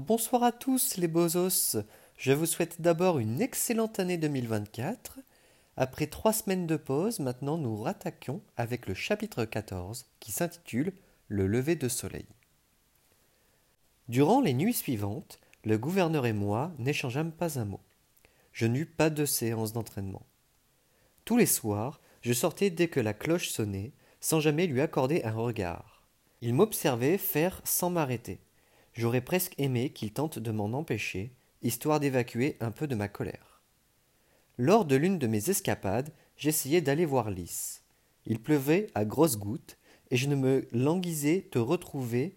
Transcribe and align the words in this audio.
bonsoir 0.00 0.42
à 0.42 0.50
tous 0.50 0.96
les 0.96 1.08
bozos. 1.08 1.76
Je 2.16 2.32
vous 2.32 2.46
souhaite 2.46 2.80
d'abord 2.80 3.18
une 3.18 3.42
excellente 3.42 4.00
année 4.00 4.16
2024. 4.16 5.18
Après 5.76 6.06
trois 6.06 6.32
semaines 6.32 6.66
de 6.66 6.76
pause, 6.76 7.20
maintenant 7.20 7.58
nous 7.58 7.76
rattaquons 7.76 8.40
avec 8.56 8.86
le 8.86 8.94
chapitre 8.94 9.44
14 9.44 10.06
qui 10.18 10.32
s'intitule 10.32 10.94
Le 11.28 11.46
lever 11.46 11.76
de 11.76 11.88
soleil. 11.88 12.24
Durant 14.08 14.40
les 14.40 14.54
nuits 14.54 14.74
suivantes, 14.74 15.38
le 15.64 15.76
gouverneur 15.76 16.24
et 16.24 16.32
moi 16.32 16.72
n'échangeâmes 16.78 17.32
pas 17.32 17.58
un 17.58 17.66
mot. 17.66 17.80
Je 18.52 18.66
n'eus 18.66 18.86
pas 18.86 19.10
de 19.10 19.26
séance 19.26 19.74
d'entraînement. 19.74 20.24
Tous 21.26 21.36
les 21.36 21.46
soirs, 21.46 22.00
je 22.22 22.32
sortais 22.32 22.70
dès 22.70 22.88
que 22.88 23.00
la 23.00 23.12
cloche 23.12 23.50
sonnait, 23.50 23.92
sans 24.20 24.40
jamais 24.40 24.66
lui 24.66 24.80
accorder 24.80 25.22
un 25.24 25.32
regard. 25.32 26.02
Il 26.40 26.54
m'observait 26.54 27.18
faire 27.18 27.60
sans 27.64 27.90
m'arrêter. 27.90 28.40
J'aurais 28.94 29.20
presque 29.20 29.54
aimé 29.58 29.90
qu'il 29.90 30.12
tente 30.12 30.38
de 30.38 30.50
m'en 30.50 30.72
empêcher, 30.72 31.32
histoire 31.62 32.00
d'évacuer 32.00 32.56
un 32.60 32.70
peu 32.70 32.86
de 32.86 32.94
ma 32.94 33.08
colère. 33.08 33.62
Lors 34.58 34.84
de 34.84 34.96
l'une 34.96 35.18
de 35.18 35.26
mes 35.26 35.50
escapades, 35.50 36.12
j'essayais 36.36 36.80
d'aller 36.80 37.06
voir 37.06 37.30
Lys. 37.30 37.82
Il 38.26 38.42
pleuvait 38.42 38.88
à 38.94 39.04
grosses 39.04 39.38
gouttes, 39.38 39.78
et 40.10 40.16
je 40.16 40.28
ne 40.28 40.34
me 40.34 40.68
languisais 40.72 41.48
de 41.52 41.58
retrouver 41.58 42.36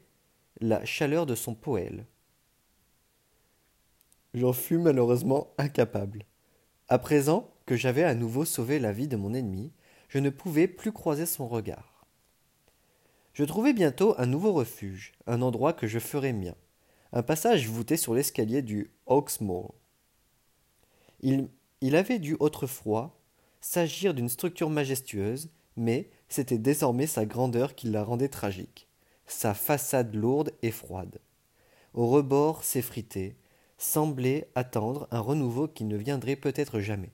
la 0.61 0.85
chaleur 0.85 1.25
de 1.25 1.35
son 1.35 1.55
poêle. 1.55 2.05
J'en 4.33 4.53
fus 4.53 4.77
malheureusement 4.77 5.53
incapable. 5.57 6.25
À 6.87 6.99
présent 6.99 7.51
que 7.65 7.75
j'avais 7.75 8.03
à 8.03 8.15
nouveau 8.15 8.45
sauvé 8.45 8.79
la 8.79 8.91
vie 8.91 9.07
de 9.07 9.15
mon 9.15 9.33
ennemi, 9.33 9.71
je 10.09 10.19
ne 10.19 10.29
pouvais 10.29 10.67
plus 10.67 10.91
croiser 10.91 11.25
son 11.25 11.47
regard. 11.47 11.92
Je 13.33 13.43
trouvai 13.43 13.73
bientôt 13.73 14.13
un 14.19 14.27
nouveau 14.27 14.53
refuge, 14.53 15.11
un 15.25 15.41
endroit 15.41 15.73
que 15.73 15.87
je 15.87 15.97
ferais 15.97 16.33
mien, 16.33 16.53
un 17.11 17.23
passage 17.23 17.67
voûté 17.67 17.97
sur 17.97 18.13
l'escalier 18.13 18.61
du 18.61 18.91
Hawksmoor. 19.07 19.73
Il, 21.21 21.95
avait 21.95 22.19
dû 22.19 22.35
autrefois 22.39 23.17
s'agir 23.59 24.13
d'une 24.13 24.29
structure 24.29 24.69
majestueuse, 24.69 25.49
mais 25.77 26.11
c'était 26.29 26.59
désormais 26.59 27.07
sa 27.07 27.25
grandeur 27.25 27.73
qui 27.73 27.89
la 27.89 28.03
rendait 28.03 28.29
tragique, 28.29 28.87
sa 29.25 29.55
façade 29.55 30.13
lourde 30.13 30.51
et 30.61 30.71
froide. 30.71 31.19
Au 31.95 32.07
rebord 32.07 32.63
s'effritait, 32.63 33.35
semblait 33.79 34.47
attendre 34.53 35.07
un 35.09 35.19
renouveau 35.19 35.67
qui 35.67 35.85
ne 35.85 35.97
viendrait 35.97 36.35
peut-être 36.35 36.79
jamais. 36.81 37.13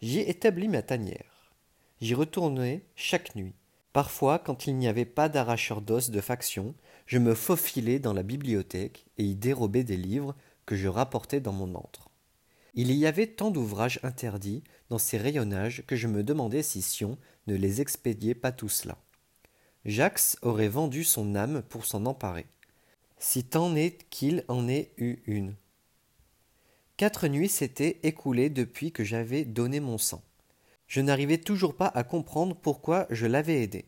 J'y 0.00 0.20
établis 0.20 0.68
ma 0.68 0.82
tanière. 0.82 1.52
J'y 2.00 2.14
retournais 2.14 2.84
chaque 2.94 3.34
nuit. 3.34 3.57
Parfois, 3.98 4.38
quand 4.38 4.68
il 4.68 4.76
n'y 4.76 4.86
avait 4.86 5.04
pas 5.04 5.28
d'arracheur 5.28 5.80
d'os 5.80 6.10
de 6.10 6.20
faction, 6.20 6.76
je 7.06 7.18
me 7.18 7.34
faufilais 7.34 7.98
dans 7.98 8.12
la 8.12 8.22
bibliothèque 8.22 9.06
et 9.18 9.24
y 9.24 9.34
dérobais 9.34 9.82
des 9.82 9.96
livres 9.96 10.36
que 10.66 10.76
je 10.76 10.86
rapportais 10.86 11.40
dans 11.40 11.52
mon 11.52 11.74
antre. 11.74 12.08
Il 12.74 12.92
y 12.92 13.06
avait 13.06 13.26
tant 13.26 13.50
d'ouvrages 13.50 13.98
interdits 14.04 14.62
dans 14.88 14.98
ces 14.98 15.18
rayonnages 15.18 15.82
que 15.84 15.96
je 15.96 16.06
me 16.06 16.22
demandais 16.22 16.62
si 16.62 16.80
Sion 16.80 17.18
ne 17.48 17.56
les 17.56 17.80
expédiait 17.80 18.36
pas 18.36 18.52
tous 18.52 18.84
là. 18.84 18.98
Jax 19.84 20.38
aurait 20.42 20.68
vendu 20.68 21.02
son 21.02 21.34
âme 21.34 21.62
pour 21.68 21.84
s'en 21.84 22.06
emparer. 22.06 22.46
Si 23.18 23.42
tant 23.42 23.74
est 23.74 24.08
qu'il 24.10 24.44
en 24.46 24.68
ait 24.68 24.92
eu 24.98 25.16
une. 25.26 25.56
Quatre 26.98 27.26
nuits 27.26 27.48
s'étaient 27.48 27.98
écoulées 28.04 28.48
depuis 28.48 28.92
que 28.92 29.02
j'avais 29.02 29.44
donné 29.44 29.80
mon 29.80 29.98
sang. 29.98 30.22
Je 30.88 31.00
n'arrivais 31.00 31.38
toujours 31.38 31.76
pas 31.76 31.92
à 31.94 32.02
comprendre 32.02 32.56
pourquoi 32.56 33.06
je 33.10 33.26
l'avais 33.26 33.62
aidé. 33.62 33.84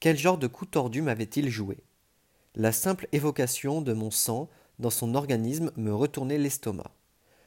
Quel 0.00 0.16
genre 0.16 0.38
de 0.38 0.46
coup 0.46 0.64
tordu 0.64 1.02
m'avait-il 1.02 1.50
joué? 1.50 1.78
La 2.54 2.72
simple 2.72 3.08
évocation 3.12 3.82
de 3.82 3.92
mon 3.92 4.10
sang 4.10 4.48
dans 4.78 4.90
son 4.90 5.14
organisme 5.14 5.70
me 5.76 5.94
retournait 5.94 6.38
l'estomac. 6.38 6.90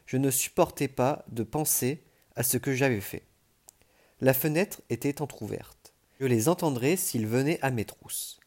Je 0.05 0.17
ne 0.17 0.29
supportais 0.29 0.89
pas 0.89 1.25
de 1.29 1.43
penser 1.43 2.03
à 2.35 2.43
ce 2.43 2.57
que 2.57 2.73
j'avais 2.73 3.01
fait. 3.01 3.23
La 4.19 4.33
fenêtre 4.33 4.81
était 4.89 5.21
entr'ouverte. 5.21 5.93
Je 6.19 6.25
les 6.27 6.49
entendrais 6.49 6.97
s'ils 6.97 7.27
venaient 7.27 7.59
à 7.61 7.71
mes 7.71 7.85
trousses. 7.85 8.39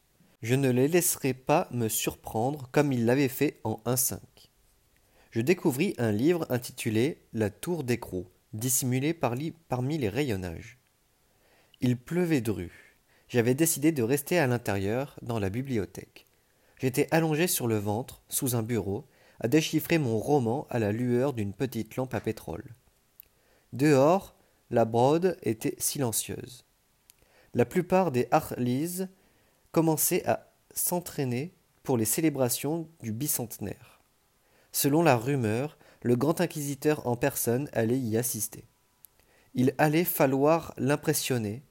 Je 0.43 0.55
ne 0.55 0.71
les 0.71 0.87
laisserais 0.87 1.35
pas 1.35 1.69
me 1.73 1.89
surprendre 1.89 2.69
comme 2.71 2.93
ils 2.93 3.07
l'avaient 3.07 3.29
fait 3.29 3.61
en 3.65 3.81
1-5 3.87 4.19
je 5.35 5.41
découvris 5.41 5.95
un 5.99 6.13
livre 6.13 6.47
intitulé 6.49 7.19
La 7.33 7.51
tour 7.51 7.83
d'écrou, 7.83 8.29
dissimulé 8.55 9.13
parmi 9.13 9.99
les 9.99 10.09
rayonnages. 10.09 10.79
Il 11.81 11.99
pleuvait 11.99 12.41
dru. 12.41 12.97
J'avais 13.29 13.55
décidé 13.55 13.93
de 13.93 14.03
rester 14.03 14.39
à 14.39 14.47
l'intérieur, 14.47 15.19
dans 15.23 15.39
la 15.39 15.51
bibliothèque. 15.51 16.27
J'étais 16.81 17.09
allongé 17.11 17.47
sur 17.47 17.67
le 17.67 17.77
ventre, 17.79 18.23
sous 18.29 18.55
un 18.55 18.63
bureau, 18.63 19.05
à 19.41 19.49
déchiffrer 19.49 19.99
mon 19.99 20.19
roman 20.19 20.67
à 20.71 20.79
la 20.79 20.93
lueur 20.93 21.33
d'une 21.33 21.53
petite 21.53 21.97
lampe 21.97 22.15
à 22.15 22.21
pétrole. 22.21 22.65
Dehors, 23.73 24.35
la 24.71 24.85
brode 24.85 25.37
était 25.43 25.75
silencieuse. 25.79 26.65
La 27.55 27.65
plupart 27.65 28.13
des 28.13 28.29
Harleys 28.31 29.09
commençaient 29.73 30.27
à 30.27 30.53
s'entraîner 30.73 31.53
pour 31.83 31.97
les 31.97 32.05
célébrations 32.05 32.89
du 33.03 33.13
bicentenaire. 33.13 34.01
Selon 34.73 35.03
la 35.03 35.17
rumeur, 35.17 35.77
le 36.05 36.17
grand 36.17 36.43
inquisiteur 36.43 37.07
en 37.07 37.17
personne 37.17 37.69
allait 37.73 37.99
y 37.99 38.19
assister. 38.19 38.65
Il 39.55 39.75
allait 39.79 40.05
falloir 40.05 40.75
l'impressionner 40.77 41.63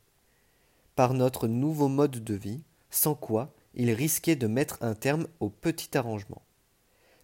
par 0.95 1.13
notre 1.13 1.47
nouveau 1.47 1.87
mode 1.87 2.23
de 2.23 2.33
vie, 2.33 2.63
sans 2.89 3.13
quoi 3.13 3.53
il 3.75 3.91
risquait 3.91 4.35
de 4.35 4.47
mettre 4.47 4.79
un 4.81 4.95
terme 4.95 5.27
au 5.39 5.49
petit 5.49 5.95
arrangement. 5.95 6.41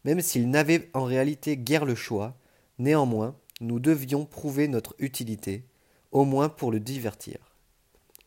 Même 0.05 0.21
s'il 0.21 0.51
n'avait 0.51 0.91
en 0.93 1.03
réalité 1.03 1.57
guère 1.57 1.83
le 1.83 1.95
choix, 1.95 2.37
néanmoins, 2.77 3.35
nous 3.59 3.79
devions 3.79 4.25
prouver 4.25 4.67
notre 4.67 4.93
utilité, 4.99 5.65
au 6.11 6.25
moins 6.25 6.47
pour 6.47 6.71
le 6.71 6.79
divertir. 6.79 7.37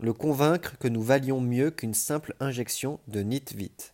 Le 0.00 0.12
convaincre 0.12 0.76
que 0.78 0.88
nous 0.88 1.02
valions 1.02 1.40
mieux 1.40 1.70
qu'une 1.70 1.94
simple 1.94 2.34
injection 2.40 2.98
de 3.06 3.20
Nitvit. 3.20 3.92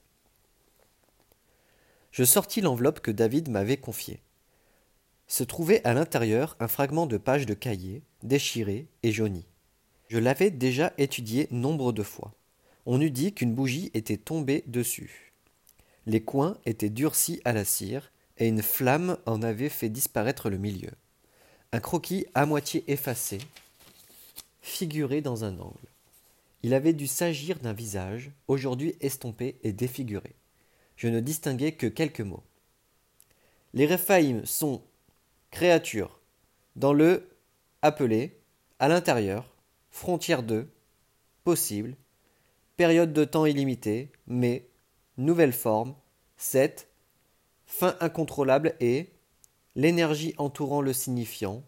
Je 2.10 2.24
sortis 2.24 2.62
l'enveloppe 2.62 3.00
que 3.00 3.10
David 3.10 3.50
m'avait 3.50 3.76
confiée. 3.76 4.22
Se 5.28 5.44
trouvait 5.44 5.86
à 5.86 5.94
l'intérieur 5.94 6.56
un 6.58 6.68
fragment 6.68 7.06
de 7.06 7.16
page 7.16 7.46
de 7.46 7.54
cahier, 7.54 8.02
déchiré 8.22 8.88
et 9.02 9.12
jauni. 9.12 9.46
Je 10.08 10.18
l'avais 10.18 10.50
déjà 10.50 10.92
étudié 10.98 11.46
nombre 11.50 11.92
de 11.92 12.02
fois. 12.02 12.34
On 12.86 13.00
eût 13.00 13.10
dit 13.10 13.32
qu'une 13.32 13.54
bougie 13.54 13.90
était 13.94 14.16
tombée 14.16 14.64
dessus. 14.66 15.32
Les 16.06 16.22
coins 16.22 16.56
étaient 16.64 16.90
durcis 16.90 17.40
à 17.44 17.52
la 17.52 17.64
cire, 17.64 18.10
et 18.38 18.48
une 18.48 18.62
flamme 18.62 19.18
en 19.26 19.42
avait 19.42 19.68
fait 19.68 19.88
disparaître 19.88 20.48
le 20.48 20.58
milieu. 20.58 20.90
Un 21.72 21.80
croquis 21.80 22.26
à 22.34 22.46
moitié 22.46 22.84
effacé 22.88 23.38
figurait 24.62 25.20
dans 25.20 25.44
un 25.44 25.58
angle. 25.58 25.88
Il 26.62 26.74
avait 26.74 26.92
dû 26.92 27.06
s'agir 27.06 27.58
d'un 27.58 27.72
visage, 27.72 28.30
aujourd'hui 28.48 28.96
estompé 29.00 29.58
et 29.62 29.72
défiguré 29.72 30.34
je 30.98 31.06
ne 31.06 31.20
distinguais 31.20 31.72
que 31.72 31.86
quelques 31.86 32.20
mots. 32.20 32.42
Les 33.72 33.86
Réphaïm 33.86 34.44
sont 34.44 34.82
créatures 35.50 36.20
dans 36.76 36.92
le 36.92 37.28
appelé, 37.82 38.40
à 38.78 38.88
l'intérieur, 38.88 39.54
frontière 39.90 40.42
de, 40.42 40.68
possible, 41.44 41.96
période 42.76 43.12
de 43.12 43.24
temps 43.24 43.46
illimitée, 43.46 44.12
mais, 44.26 44.68
nouvelle 45.16 45.52
forme, 45.52 45.94
7, 46.36 46.88
fin 47.66 47.96
incontrôlable 48.00 48.74
et, 48.80 49.10
l'énergie 49.74 50.34
entourant 50.38 50.80
le 50.80 50.92
signifiant, 50.92 51.62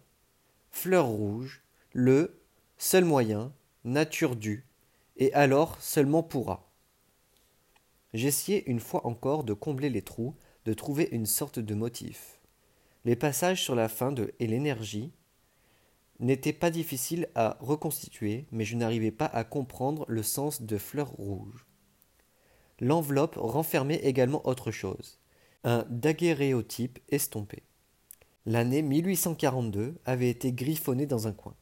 fleur 0.69 1.07
rouge, 1.07 1.61
le, 1.93 2.41
seul 2.77 3.05
moyen, 3.05 3.53
nature 3.83 4.35
due, 4.35 4.65
et 5.17 5.33
alors 5.33 5.81
seulement 5.81 6.23
pourra. 6.23 6.69
J'essayai 8.13 8.69
une 8.69 8.79
fois 8.79 9.05
encore 9.07 9.43
de 9.43 9.53
combler 9.53 9.89
les 9.89 10.01
trous, 10.01 10.35
de 10.65 10.73
trouver 10.73 11.07
une 11.11 11.25
sorte 11.25 11.59
de 11.59 11.75
motif. 11.75 12.40
Les 13.03 13.15
passages 13.15 13.63
sur 13.63 13.75
la 13.75 13.89
fin 13.89 14.11
de 14.11 14.33
et 14.39 14.47
l'énergie 14.47 15.11
n'étaient 16.19 16.53
pas 16.53 16.69
difficiles 16.69 17.29
à 17.33 17.57
reconstituer, 17.59 18.45
mais 18.51 18.63
je 18.63 18.75
n'arrivais 18.75 19.11
pas 19.11 19.25
à 19.25 19.43
comprendre 19.43 20.05
le 20.07 20.21
sens 20.21 20.61
de 20.61 20.77
fleurs 20.77 21.11
rouges. 21.11 21.65
L'enveloppe 22.79 23.37
renfermait 23.37 23.97
également 24.03 24.45
autre 24.47 24.71
chose, 24.71 25.19
un 25.63 25.85
daguerréotype 25.89 26.99
estompé. 27.09 27.63
L'année 28.45 28.81
1842 28.81 29.99
avait 30.05 30.29
été 30.29 30.51
griffonnée 30.51 31.05
dans 31.05 31.27
un 31.27 31.33
coin. 31.33 31.55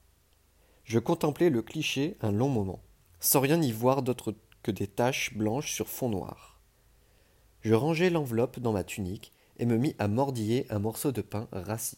Je 0.84 1.00
contemplais 1.00 1.50
le 1.50 1.62
cliché 1.62 2.18
un 2.22 2.32
long 2.32 2.50
moment, 2.50 2.82
sans 3.20 3.42
rien 3.42 3.62
y 3.62 3.72
voir 3.72 4.02
d'autre 4.02 4.36
que 4.64 4.72
des 4.72 4.88
taches 4.88 5.34
blanches 5.36 5.74
sur 5.74 5.88
fond 5.88 6.10
noir. 6.10 6.62
Je 7.62 7.74
rangeai 7.74 8.10
l'enveloppe 8.10 8.60
dans 8.60 8.72
ma 8.72 8.84
tunique 8.84 9.34
et 9.60 9.66
me 9.66 9.78
mis 9.78 9.96
à 10.00 10.08
mordiller 10.08 10.66
un 10.70 10.80
morceau 10.80 11.12
de 11.12 11.22
pain 11.22 11.48
rassis. 11.52 11.98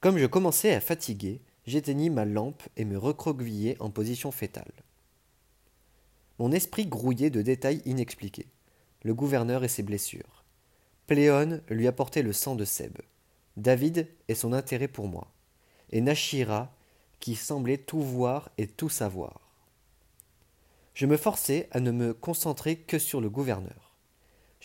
Comme 0.00 0.18
je 0.18 0.26
commençais 0.26 0.74
à 0.74 0.80
fatiguer, 0.80 1.40
j'éteignis 1.66 2.10
ma 2.10 2.24
lampe 2.24 2.62
et 2.76 2.84
me 2.84 2.98
recroquevillai 2.98 3.76
en 3.80 3.90
position 3.90 4.30
fétale. 4.30 4.72
Mon 6.38 6.52
esprit 6.52 6.86
grouillait 6.86 7.30
de 7.30 7.42
détails 7.42 7.82
inexpliqués. 7.86 8.48
Le 9.02 9.14
gouverneur 9.14 9.64
et 9.64 9.68
ses 9.68 9.82
blessures. 9.82 10.44
Pléone 11.06 11.62
lui 11.68 11.86
apportait 11.86 12.22
le 12.22 12.32
sang 12.32 12.56
de 12.56 12.64
Seb, 12.64 12.98
David 13.56 14.08
et 14.28 14.34
son 14.34 14.52
intérêt 14.52 14.88
pour 14.88 15.08
moi, 15.08 15.32
et 15.90 16.00
Nachira 16.00 16.74
qui 17.20 17.36
semblait 17.36 17.78
tout 17.78 18.02
voir 18.02 18.50
et 18.58 18.66
tout 18.66 18.88
savoir. 18.88 19.40
Je 20.94 21.06
me 21.06 21.16
forçais 21.16 21.68
à 21.70 21.80
ne 21.80 21.90
me 21.90 22.12
concentrer 22.12 22.76
que 22.76 22.98
sur 22.98 23.20
le 23.20 23.30
gouverneur. 23.30 23.85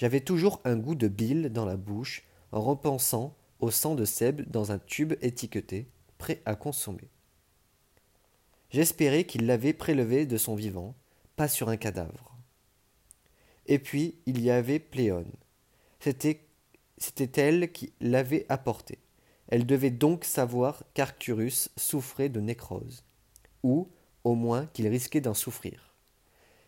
J'avais 0.01 0.21
toujours 0.21 0.61
un 0.65 0.77
goût 0.77 0.95
de 0.95 1.07
bile 1.07 1.49
dans 1.53 1.63
la 1.63 1.77
bouche 1.77 2.23
en 2.51 2.59
repensant 2.59 3.37
au 3.59 3.69
sang 3.69 3.93
de 3.93 4.03
Seb 4.03 4.41
dans 4.49 4.71
un 4.71 4.79
tube 4.79 5.13
étiqueté, 5.21 5.91
prêt 6.17 6.41
à 6.45 6.55
consommer. 6.55 7.11
J'espérais 8.71 9.25
qu'il 9.25 9.45
l'avait 9.45 9.73
prélevé 9.73 10.25
de 10.25 10.37
son 10.37 10.55
vivant, 10.55 10.95
pas 11.35 11.47
sur 11.47 11.69
un 11.69 11.77
cadavre. 11.77 12.35
Et 13.67 13.77
puis 13.77 14.15
il 14.25 14.41
y 14.41 14.49
avait 14.49 14.79
Pléone. 14.79 15.31
C'était, 15.99 16.47
c'était 16.97 17.39
elle 17.39 17.71
qui 17.71 17.93
l'avait 18.01 18.47
apporté. 18.49 18.97
Elle 19.49 19.67
devait 19.67 19.91
donc 19.91 20.25
savoir 20.25 20.81
qu'Arcturus 20.95 21.69
souffrait 21.77 22.29
de 22.29 22.39
nécrose, 22.39 23.05
ou 23.61 23.87
au 24.23 24.33
moins 24.33 24.65
qu'il 24.65 24.87
risquait 24.87 25.21
d'en 25.21 25.35
souffrir. 25.35 25.93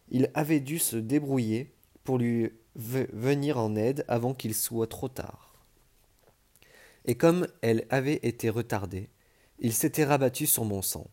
Il 0.10 0.30
avait 0.36 0.60
dû 0.60 0.78
se 0.78 0.98
débrouiller 0.98 1.74
pour 2.04 2.20
lui 2.20 2.52
venir 2.76 3.58
en 3.58 3.76
aide 3.76 4.06
avant 4.08 4.34
qu'il 4.34 4.56
soit 4.56 4.88
trop 4.88 5.10
tard. 5.10 5.54
Et 7.06 7.16
comme 7.16 7.48
elle 7.62 7.86
avait 7.90 8.20
été 8.24 8.50
retardée, 8.50 9.10
il 9.60 9.74
s'était 9.74 10.06
rabattu 10.06 10.48
sur 10.48 10.66
mon 10.66 10.82
sang. 10.82 11.08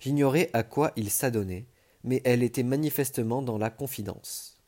J'ignorais 0.00 0.50
à 0.52 0.62
quoi 0.62 0.92
il 0.96 1.10
s'adonnait, 1.10 1.66
mais 2.02 2.20
elle 2.24 2.42
était 2.42 2.62
manifestement 2.62 3.42
dans 3.42 3.58
la 3.58 3.70
confidence. 3.70 4.58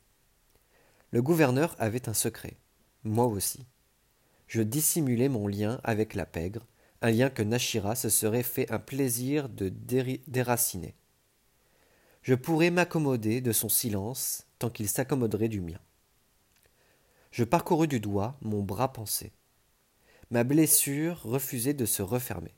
Le 1.11 1.23
gouverneur 1.23 1.77
avait 1.79 2.09
un 2.09 2.15
secret, 2.15 2.57
moi 3.05 3.27
aussi. 3.27 3.67
Je 4.47 4.63
dissimulais 4.63 5.29
mon 5.29 5.47
lien 5.47 5.81
avec 5.85 6.15
la 6.15 6.27
pègre, 6.27 6.67
un 7.03 7.11
lien 7.11 7.31
que 7.31 7.43
Nashira 7.43 7.95
se 7.95 8.09
serait 8.09 8.43
fait 8.43 8.71
un 8.71 8.79
plaisir 8.79 9.49
de 9.49 9.69
déraciner. 9.69 10.95
Je 12.23 12.35
pourrais 12.35 12.71
m'accommoder 12.71 13.41
de 13.41 13.53
son 13.53 13.69
silence 13.69 14.47
tant 14.59 14.71
qu'il 14.71 14.89
s'accommoderait 14.89 15.49
du 15.49 15.61
mien. 15.61 15.79
Je 17.37 17.45
parcourus 17.45 17.87
du 17.87 18.01
doigt 18.01 18.39
mon 18.41 18.63
bras 18.63 18.95
pensé. 18.95 19.31
Ma 20.31 20.43
blessure 20.43 21.21
refusait 21.23 21.75
de 21.75 21.85
se 21.85 22.01
refermer. 22.01 22.55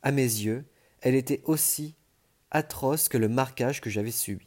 À 0.00 0.12
mes 0.12 0.22
yeux, 0.22 0.64
elle 1.00 1.16
était 1.16 1.42
aussi 1.44 1.96
atroce 2.52 3.08
que 3.08 3.18
le 3.18 3.28
marquage 3.28 3.80
que 3.80 3.90
j'avais 3.90 4.12
subi. 4.12 4.46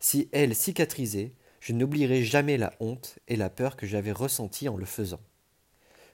Si 0.00 0.30
elle 0.32 0.54
cicatrisait, 0.54 1.34
je 1.60 1.74
n'oublierai 1.74 2.24
jamais 2.24 2.56
la 2.56 2.72
honte 2.80 3.18
et 3.28 3.36
la 3.36 3.50
peur 3.50 3.76
que 3.76 3.86
j'avais 3.86 4.10
ressentie 4.10 4.70
en 4.70 4.78
le 4.78 4.86
faisant. 4.86 5.20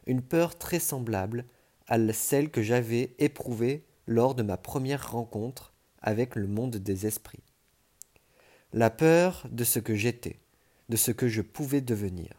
Une 0.08 0.20
peur 0.20 0.58
très 0.58 0.80
semblable 0.80 1.44
à 1.86 2.12
celle 2.12 2.50
que 2.50 2.60
j'avais 2.60 3.14
éprouvée 3.20 3.84
lors 4.08 4.34
de 4.34 4.42
ma 4.42 4.56
première 4.56 5.12
rencontre 5.12 5.74
avec 6.02 6.34
le 6.34 6.48
monde 6.48 6.74
des 6.74 7.06
esprits. 7.06 7.44
La 8.72 8.90
peur 8.90 9.46
de 9.52 9.62
ce 9.62 9.78
que 9.78 9.94
j'étais, 9.94 10.40
de 10.90 10.96
ce 10.96 11.12
que 11.12 11.28
je 11.28 11.40
pouvais 11.40 11.80
devenir. 11.80 12.34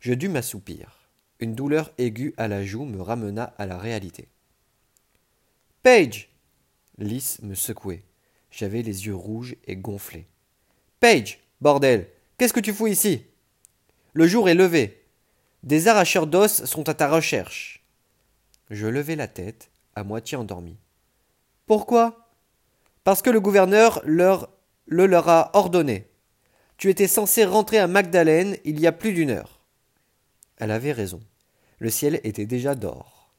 Je 0.00 0.14
dus 0.14 0.30
m'assoupir. 0.30 1.10
Une 1.40 1.54
douleur 1.54 1.92
aiguë 1.98 2.32
à 2.38 2.48
la 2.48 2.64
joue 2.64 2.86
me 2.86 3.02
ramena 3.02 3.54
à 3.58 3.66
la 3.66 3.78
réalité. 3.78 4.28
Page 5.82 6.30
Lys 6.98 7.38
me 7.42 7.54
secouait. 7.54 8.02
J'avais 8.50 8.82
les 8.82 9.06
yeux 9.06 9.14
rouges 9.14 9.56
et 9.66 9.76
gonflés. 9.76 10.26
Page 11.00 11.38
Bordel 11.60 12.08
Qu'est-ce 12.38 12.54
que 12.54 12.60
tu 12.60 12.72
fous 12.72 12.86
ici? 12.86 13.26
Le 14.14 14.26
jour 14.26 14.48
est 14.48 14.54
levé. 14.54 15.04
Des 15.62 15.88
arracheurs 15.88 16.26
d'os 16.26 16.64
sont 16.64 16.88
à 16.88 16.94
ta 16.94 17.10
recherche. 17.10 17.84
Je 18.70 18.86
levai 18.86 19.16
la 19.16 19.28
tête, 19.28 19.70
à 19.94 20.02
moitié 20.02 20.38
endormi. 20.38 20.78
Pourquoi? 21.66 22.30
Parce 23.04 23.20
que 23.20 23.30
le 23.30 23.40
gouverneur 23.40 24.00
leur, 24.04 24.48
le 24.86 25.06
leur 25.06 25.28
a 25.28 25.50
ordonné. 25.54 26.11
Tu 26.82 26.90
étais 26.90 27.06
censé 27.06 27.44
rentrer 27.44 27.78
à 27.78 27.86
Magdalène 27.86 28.56
il 28.64 28.80
y 28.80 28.88
a 28.88 28.90
plus 28.92 29.12
d'une 29.12 29.30
heure. 29.30 29.60
Elle 30.56 30.72
avait 30.72 30.90
raison. 30.90 31.20
Le 31.78 31.90
ciel 31.90 32.20
était 32.24 32.44
déjà 32.44 32.74
d'or. 32.74 33.30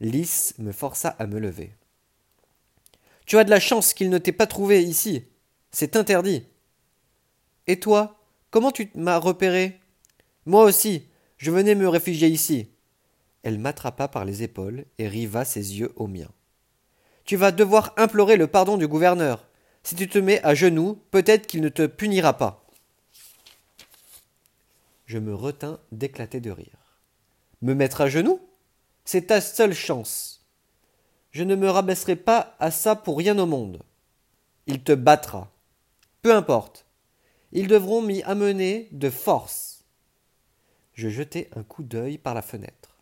Lys 0.00 0.54
me 0.58 0.72
força 0.72 1.10
à 1.10 1.28
me 1.28 1.38
lever. 1.38 1.76
Tu 3.24 3.38
as 3.38 3.44
de 3.44 3.50
la 3.50 3.60
chance 3.60 3.94
qu'il 3.94 4.10
ne 4.10 4.18
t'ait 4.18 4.32
pas 4.32 4.48
trouvé 4.48 4.82
ici. 4.82 5.22
C'est 5.70 5.94
interdit. 5.94 6.44
Et 7.68 7.78
toi, 7.78 8.20
comment 8.50 8.72
tu 8.72 8.90
m'as 8.96 9.18
repéré? 9.18 9.78
Moi 10.44 10.64
aussi, 10.64 11.06
je 11.36 11.52
venais 11.52 11.76
me 11.76 11.88
réfugier 11.88 12.26
ici. 12.26 12.68
Elle 13.44 13.60
m'attrapa 13.60 14.08
par 14.08 14.24
les 14.24 14.42
épaules 14.42 14.86
et 14.98 15.06
riva 15.06 15.44
ses 15.44 15.78
yeux 15.78 15.92
aux 15.94 16.08
miens. 16.08 16.32
Tu 17.26 17.36
vas 17.36 17.52
devoir 17.52 17.94
implorer 17.96 18.36
le 18.36 18.48
pardon 18.48 18.76
du 18.76 18.88
gouverneur. 18.88 19.46
Si 19.84 19.94
tu 19.94 20.08
te 20.08 20.18
mets 20.18 20.42
à 20.42 20.56
genoux, 20.56 20.98
peut-être 21.12 21.46
qu'il 21.46 21.60
ne 21.60 21.68
te 21.68 21.86
punira 21.86 22.36
pas. 22.36 22.61
Je 25.12 25.18
me 25.18 25.34
retins 25.34 25.78
d'éclater 25.90 26.40
de 26.40 26.50
rire. 26.50 26.96
Me 27.60 27.74
mettre 27.74 28.00
à 28.00 28.08
genoux? 28.08 28.40
C'est 29.04 29.26
ta 29.26 29.42
seule 29.42 29.74
chance. 29.74 30.46
Je 31.32 31.44
ne 31.44 31.54
me 31.54 31.68
rabaisserai 31.68 32.16
pas 32.16 32.56
à 32.58 32.70
ça 32.70 32.96
pour 32.96 33.18
rien 33.18 33.38
au 33.38 33.44
monde. 33.44 33.82
Il 34.66 34.82
te 34.82 34.92
battra. 34.92 35.52
Peu 36.22 36.34
importe. 36.34 36.86
Ils 37.52 37.66
devront 37.66 38.00
m'y 38.00 38.22
amener 38.22 38.88
de 38.90 39.10
force. 39.10 39.84
Je 40.94 41.10
jetai 41.10 41.50
un 41.56 41.62
coup 41.62 41.82
d'œil 41.82 42.16
par 42.16 42.32
la 42.32 42.40
fenêtre. 42.40 42.96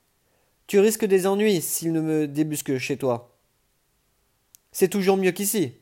Tu 0.66 0.80
risques 0.80 1.04
des 1.04 1.28
ennuis 1.28 1.62
s'ils 1.62 1.92
ne 1.92 2.00
me 2.00 2.26
débusquent 2.26 2.78
chez 2.78 2.96
toi. 2.96 3.38
C'est 4.72 4.88
toujours 4.88 5.16
mieux 5.16 5.30
qu'ici. 5.30 5.74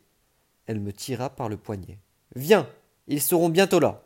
Elle 0.66 0.80
me 0.80 0.92
tira 0.92 1.30
par 1.30 1.48
le 1.48 1.56
poignet. 1.56 1.96
Viens, 2.36 2.68
ils 3.06 3.22
seront 3.22 3.48
bientôt 3.48 3.80
là. 3.80 4.04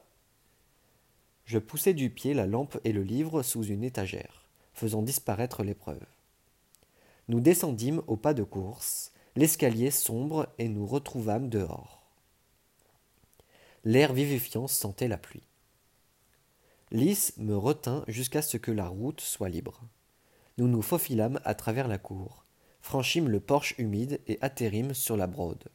Je 1.52 1.58
poussai 1.58 1.92
du 1.92 2.08
pied 2.08 2.32
la 2.32 2.46
lampe 2.46 2.78
et 2.82 2.92
le 2.92 3.02
livre 3.02 3.42
sous 3.42 3.62
une 3.62 3.84
étagère 3.84 4.46
faisant 4.72 5.02
disparaître 5.02 5.62
l'épreuve. 5.62 6.06
Nous 7.28 7.40
descendîmes 7.40 8.00
au 8.06 8.16
pas 8.16 8.32
de 8.32 8.42
course, 8.42 9.12
l'escalier 9.36 9.90
sombre, 9.90 10.48
et 10.56 10.70
nous 10.70 10.86
retrouvâmes 10.86 11.50
dehors. 11.50 12.10
L'air 13.84 14.14
vivifiant 14.14 14.66
sentait 14.66 15.08
la 15.08 15.18
pluie. 15.18 15.46
Lys 16.90 17.34
me 17.36 17.54
retint 17.54 18.02
jusqu'à 18.08 18.40
ce 18.40 18.56
que 18.56 18.72
la 18.72 18.88
route 18.88 19.20
soit 19.20 19.50
libre. 19.50 19.82
Nous 20.56 20.68
nous 20.68 20.80
faufilâmes 20.80 21.38
à 21.44 21.54
travers 21.54 21.86
la 21.86 21.98
cour, 21.98 22.46
franchîmes 22.80 23.28
le 23.28 23.40
porche 23.40 23.74
humide 23.76 24.22
et 24.26 24.38
atterrîmes 24.40 24.94
sur 24.94 25.18
la 25.18 25.26
brode. 25.26 25.68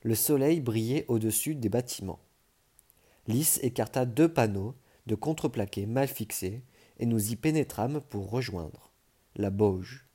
Le 0.00 0.14
soleil 0.14 0.62
brillait 0.62 1.04
au-dessus 1.08 1.54
des 1.54 1.68
bâtiments. 1.68 2.20
Lys 3.28 3.58
écarta 3.62 4.04
deux 4.06 4.32
panneaux 4.32 4.74
de 5.06 5.14
contreplaqué 5.14 5.86
mal 5.86 6.08
fixés 6.08 6.62
et 6.98 7.06
nous 7.06 7.32
y 7.32 7.36
pénétrâmes 7.36 8.00
pour 8.00 8.30
rejoindre 8.30 8.92
la 9.34 9.50
Bauge. 9.50 10.06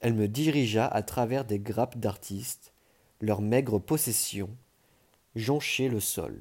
Elle 0.00 0.14
me 0.14 0.28
dirigea 0.28 0.86
à 0.86 1.02
travers 1.02 1.44
des 1.44 1.58
grappes 1.58 1.98
d'artistes, 1.98 2.72
leurs 3.20 3.42
maigres 3.42 3.80
possessions 3.80 4.56
jonchaient 5.34 5.88
le 5.88 6.00
sol, 6.00 6.40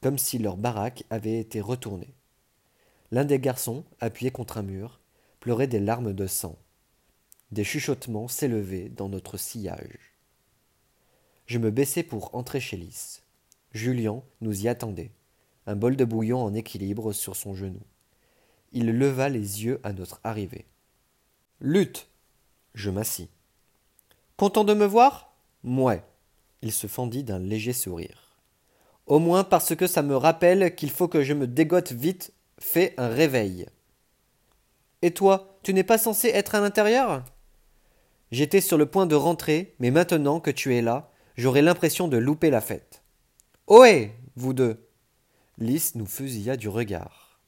comme 0.00 0.18
si 0.18 0.38
leur 0.38 0.56
baraque 0.56 1.04
avait 1.10 1.38
été 1.38 1.60
retournée. 1.60 2.14
L'un 3.10 3.24
des 3.24 3.40
garçons, 3.40 3.84
appuyé 4.00 4.30
contre 4.30 4.58
un 4.58 4.62
mur, 4.62 5.00
pleurait 5.40 5.66
des 5.66 5.80
larmes 5.80 6.12
de 6.12 6.26
sang. 6.26 6.56
Des 7.50 7.64
chuchotements 7.64 8.28
s'élevaient 8.28 8.88
dans 8.88 9.08
notre 9.08 9.36
sillage. 9.36 10.14
Je 11.46 11.58
me 11.58 11.70
baissai 11.70 12.02
pour 12.02 12.34
entrer 12.34 12.60
chez 12.60 12.76
Lys. 12.76 13.22
Julien 13.72 14.22
nous 14.40 14.62
y 14.62 14.68
attendait, 14.68 15.12
un 15.66 15.76
bol 15.76 15.94
de 15.94 16.04
bouillon 16.04 16.42
en 16.42 16.54
équilibre 16.54 17.12
sur 17.12 17.36
son 17.36 17.54
genou. 17.54 17.80
Il 18.72 18.86
leva 18.98 19.28
les 19.28 19.64
yeux 19.64 19.80
à 19.84 19.92
notre 19.92 20.20
arrivée. 20.24 20.66
Lutte 21.60 22.08
Je 22.74 22.90
m'assis. 22.90 23.28
Content 24.36 24.64
de 24.64 24.74
me 24.74 24.86
voir? 24.86 25.34
Mouais. 25.62 26.02
Il 26.62 26.72
se 26.72 26.86
fendit 26.86 27.24
d'un 27.24 27.38
léger 27.38 27.72
sourire. 27.72 28.36
Au 29.06 29.18
moins 29.18 29.44
parce 29.44 29.74
que 29.74 29.86
ça 29.86 30.02
me 30.02 30.16
rappelle 30.16 30.74
qu'il 30.74 30.90
faut 30.90 31.08
que 31.08 31.22
je 31.22 31.32
me 31.32 31.46
dégote 31.46 31.92
vite, 31.92 32.32
fais 32.58 32.94
un 32.96 33.08
réveil. 33.08 33.66
Et 35.02 35.12
toi, 35.12 35.58
tu 35.62 35.74
n'es 35.74 35.84
pas 35.84 35.98
censé 35.98 36.28
être 36.28 36.54
à 36.54 36.60
l'intérieur? 36.60 37.24
J'étais 38.30 38.60
sur 38.60 38.78
le 38.78 38.86
point 38.86 39.06
de 39.06 39.14
rentrer, 39.14 39.74
mais 39.78 39.90
maintenant 39.90 40.40
que 40.40 40.50
tu 40.50 40.74
es 40.76 40.82
là, 40.82 41.10
j'aurais 41.36 41.62
l'impression 41.62 42.08
de 42.08 42.16
louper 42.16 42.50
la 42.50 42.60
fête. 42.60 42.99
Ohé, 43.72 44.10
vous 44.34 44.52
deux 44.52 44.84
Lys 45.58 45.94
nous 45.94 46.04
fusilla 46.04 46.56
du 46.56 46.68
regard. 46.68 47.38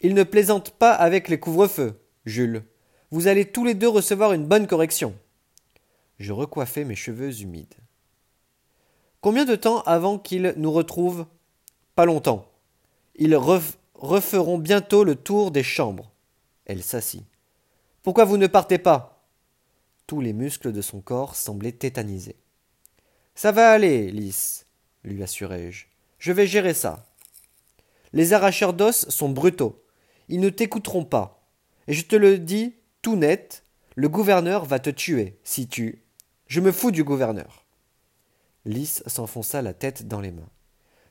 Il 0.00 0.12
ne 0.14 0.24
plaisante 0.24 0.70
pas 0.70 0.90
avec 0.92 1.28
les 1.28 1.38
couvre-feux, 1.38 2.00
Jules. 2.24 2.64
Vous 3.12 3.28
allez 3.28 3.44
tous 3.44 3.64
les 3.64 3.74
deux 3.74 3.88
recevoir 3.88 4.32
une 4.32 4.48
bonne 4.48 4.66
correction. 4.66 5.14
Je 6.18 6.32
recoiffai 6.32 6.84
mes 6.84 6.96
cheveux 6.96 7.42
humides. 7.42 7.76
Combien 9.20 9.44
de 9.44 9.54
temps 9.54 9.82
avant 9.82 10.18
qu'il 10.18 10.52
nous 10.56 10.72
retrouve? 10.72 11.26
Pas 11.94 12.06
longtemps. 12.06 12.50
Ils 13.14 13.36
referont 13.36 14.58
bientôt 14.58 15.04
le 15.04 15.14
tour 15.14 15.52
des 15.52 15.62
chambres. 15.62 16.10
Elle 16.64 16.82
s'assit. 16.82 17.22
Pourquoi 18.02 18.24
vous 18.24 18.36
ne 18.36 18.48
partez 18.48 18.78
pas? 18.78 19.24
Tous 20.08 20.20
les 20.20 20.32
muscles 20.32 20.72
de 20.72 20.82
son 20.82 21.00
corps 21.00 21.36
semblaient 21.36 21.70
tétanisés. 21.70 22.36
Ça 23.36 23.52
va 23.52 23.70
aller, 23.70 24.10
Lys, 24.10 24.65
lui 25.06 25.22
assurai-je. 25.22 25.86
Je 26.18 26.32
vais 26.32 26.46
gérer 26.46 26.74
ça. 26.74 27.06
Les 28.12 28.32
arracheurs 28.32 28.74
d'os 28.74 29.08
sont 29.08 29.28
brutaux. 29.28 29.82
Ils 30.28 30.40
ne 30.40 30.50
t'écouteront 30.50 31.04
pas. 31.04 31.46
Et 31.88 31.92
je 31.92 32.04
te 32.04 32.16
le 32.16 32.38
dis 32.38 32.74
tout 33.02 33.16
net, 33.16 33.62
le 33.94 34.08
gouverneur 34.08 34.64
va 34.64 34.78
te 34.78 34.90
tuer 34.90 35.38
si 35.44 35.68
tu. 35.68 36.02
Je 36.48 36.60
me 36.60 36.72
fous 36.72 36.90
du 36.90 37.04
gouverneur. 37.04 37.64
Lys 38.64 39.02
s'enfonça 39.06 39.62
la 39.62 39.74
tête 39.74 40.08
dans 40.08 40.20
les 40.20 40.32
mains. 40.32 40.50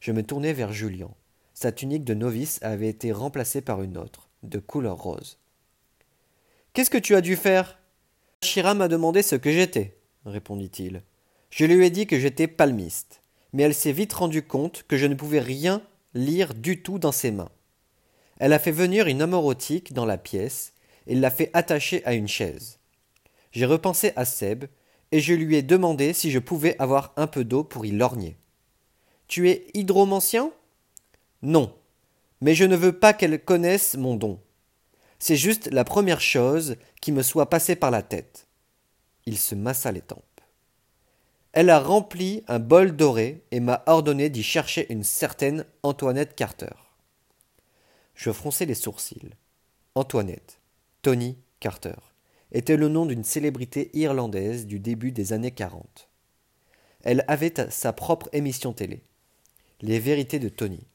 Je 0.02 0.12
me 0.12 0.24
tournai 0.24 0.54
vers 0.54 0.74
Julien. 0.74 1.10
Sa 1.54 1.72
tunique 1.72 2.04
de 2.04 2.14
novice 2.14 2.60
avait 2.62 2.90
été 2.90 3.14
remplacée 3.14 3.62
par 3.62 3.82
une 3.82 3.98
autre, 3.98 4.30
de 4.44 4.60
couleur 4.60 4.98
rose. 4.98 5.40
Qu'est-ce 6.74 6.90
que 6.90 6.98
tu 6.98 7.16
as 7.16 7.22
dû 7.22 7.38
faire? 7.38 7.80
Shira 8.44 8.74
m'a 8.74 8.90
demandé 8.90 9.22
ce 9.22 9.38
que 9.38 9.52
j'étais, 9.52 9.98
répondit-il. 10.26 11.02
Je 11.50 11.64
lui 11.64 11.86
ai 11.86 11.90
dit 11.90 12.08
que 12.08 12.20
j'étais 12.20 12.48
palmiste, 12.48 13.22
mais 13.56 13.64
elle 13.64 13.74
s'est 13.74 13.94
vite 13.94 14.12
rendue 14.12 14.42
compte 14.42 14.84
que 14.86 14.98
je 14.98 15.06
ne 15.06 15.16
pouvais 15.16 15.40
rien 15.40 15.82
lire 16.14 16.54
du 16.54 16.84
tout 16.84 17.00
dans 17.00 17.14
ses 17.14 17.32
mains. 17.32 17.52
Elle 18.38 18.52
a 18.52 18.60
fait 18.60 18.74
venir 18.74 19.08
une 19.08 19.22
amorotique 19.22 19.94
dans 19.94 20.04
la 20.04 20.18
pièce 20.18 20.74
et 21.08 21.16
l'a 21.16 21.32
fait 21.32 21.52
attacher 21.54 22.06
à 22.06 22.16
une 22.16 22.28
chaise. 22.28 22.80
J'ai 23.54 23.66
repensé 23.66 24.12
à 24.18 24.26
Seb 24.26 24.66
et 25.14 25.22
je 25.22 25.34
lui 25.34 25.56
ai 25.56 25.62
demandé 25.62 26.12
si 26.12 26.32
je 26.32 26.40
pouvais 26.40 26.76
avoir 26.80 27.14
un 27.16 27.28
peu 27.28 27.46
d'eau 27.46 27.64
pour 27.64 27.86
y 27.86 27.92
lorgner. 27.92 28.36
Tu 29.30 29.50
es 29.50 29.68
hydromancien? 29.74 30.52
Non, 31.42 31.74
mais 32.42 32.56
je 32.56 32.66
ne 32.66 32.76
veux 32.76 33.00
pas 33.00 33.14
qu'elle 33.14 33.42
connaisse 33.42 33.96
mon 33.96 34.18
don. 34.18 34.38
C'est 35.18 35.38
juste 35.38 35.72
la 35.72 35.86
première 35.86 36.20
chose 36.20 36.76
qui 37.00 37.14
me 37.14 37.24
soit 37.24 37.50
passée 37.50 37.78
par 37.78 37.90
la 37.90 38.02
tête. 38.02 38.48
Il 39.26 39.38
se 39.38 39.56
massa 39.56 39.94
les 39.94 40.02
tempes. 40.02 40.35
Elle 41.56 41.70
a 41.70 41.80
rempli 41.80 42.44
un 42.50 42.60
bol 42.60 42.98
doré 42.98 43.46
et 43.52 43.62
m'a 43.62 43.82
ordonné 43.86 44.30
d'y 44.30 44.44
chercher 44.44 44.92
une 44.92 45.06
certaine 45.06 45.64
Antoinette 45.84 46.36
Carter. 46.36 46.76
Je 48.14 48.30
fronçai 48.34 48.66
les 48.66 48.76
sourcils. 48.76 49.30
Antoinette, 49.96 50.60
Tony 51.02 51.38
Carter, 51.62 51.96
était 52.52 52.76
le 52.76 52.90
nom 52.90 53.06
d'une 53.06 53.24
célébrité 53.24 53.90
irlandaise 53.94 54.68
du 54.68 54.80
début 54.80 55.14
des 55.14 55.32
années 55.32 55.52
40. 55.52 56.10
Elle 57.06 57.24
avait 57.30 57.54
sa 57.72 57.94
propre 57.94 58.28
émission 58.34 58.74
télé, 58.74 59.02
Les 59.80 60.00
Vérités 60.00 60.40
de 60.40 60.50
Tony, 60.50 60.86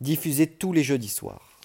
diffusée 0.00 0.48
tous 0.48 0.72
les 0.72 0.82
jeudis 0.82 1.08
soirs. 1.08 1.60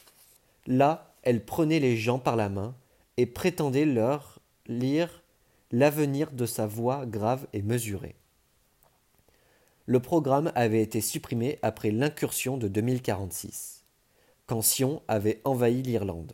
Là, 0.67 1.15
elle 1.23 1.43
prenait 1.43 1.79
les 1.79 1.97
gens 1.97 2.19
par 2.19 2.35
la 2.35 2.49
main 2.49 2.75
et 3.17 3.25
prétendait 3.25 3.85
leur 3.85 4.37
lire 4.67 5.23
l'avenir 5.71 6.31
de 6.31 6.45
sa 6.45 6.67
voix 6.67 7.07
grave 7.07 7.47
et 7.53 7.63
mesurée. 7.63 8.18
Le 9.89 9.99
programme 9.99 10.51
avait 10.53 10.83
été 10.83 11.01
supprimé 11.01 11.57
après 11.63 11.89
l'incursion 11.89 12.57
de 12.57 12.67
2046, 12.67 13.85
quand 14.45 14.61
Sion 14.61 15.01
avait 15.07 15.41
envahi 15.45 15.81
l'Irlande. 15.81 16.33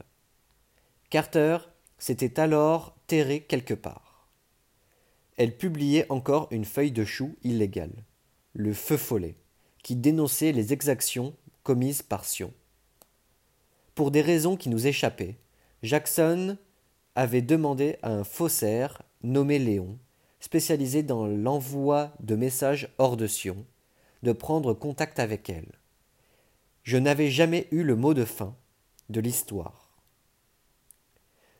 Carter 1.09 1.59
s'était 1.97 2.37
alors 2.37 2.97
terré 3.07 3.39
quelque 3.39 3.73
part. 3.73 4.27
Elle 5.37 5.55
publiait 5.55 6.05
encore 6.11 6.49
une 6.51 6.65
feuille 6.65 6.91
de 6.91 7.05
chou 7.05 7.37
illégale, 7.43 7.93
le 8.51 8.73
feu 8.73 8.97
follet, 8.97 9.37
qui 9.83 9.95
dénonçait 9.95 10.51
les 10.51 10.73
exactions 10.73 11.33
commises 11.63 12.01
par 12.01 12.25
Sion. 12.25 12.51
Pour 13.93 14.11
des 14.11 14.21
raisons 14.21 14.57
qui 14.57 14.67
nous 14.67 14.85
échappaient, 14.85 15.37
Jackson 15.81 16.57
avait 17.15 17.41
demandé 17.41 17.99
à 18.01 18.09
un 18.09 18.25
faussaire 18.25 19.01
nommé 19.23 19.59
Léon, 19.59 19.97
spécialisé 20.45 21.01
dans 21.01 21.25
l'envoi 21.25 22.13
de 22.19 22.35
messages 22.35 22.93
hors 22.99 23.17
de 23.17 23.25
Sion, 23.25 23.65
de 24.21 24.31
prendre 24.31 24.75
contact 24.75 25.17
avec 25.17 25.49
elle. 25.49 25.71
Je 26.83 26.97
n'avais 26.97 27.31
jamais 27.31 27.67
eu 27.71 27.81
le 27.81 27.95
mot 27.95 28.13
de 28.13 28.25
fin 28.25 28.55
de 29.09 29.19
l'histoire. 29.19 29.97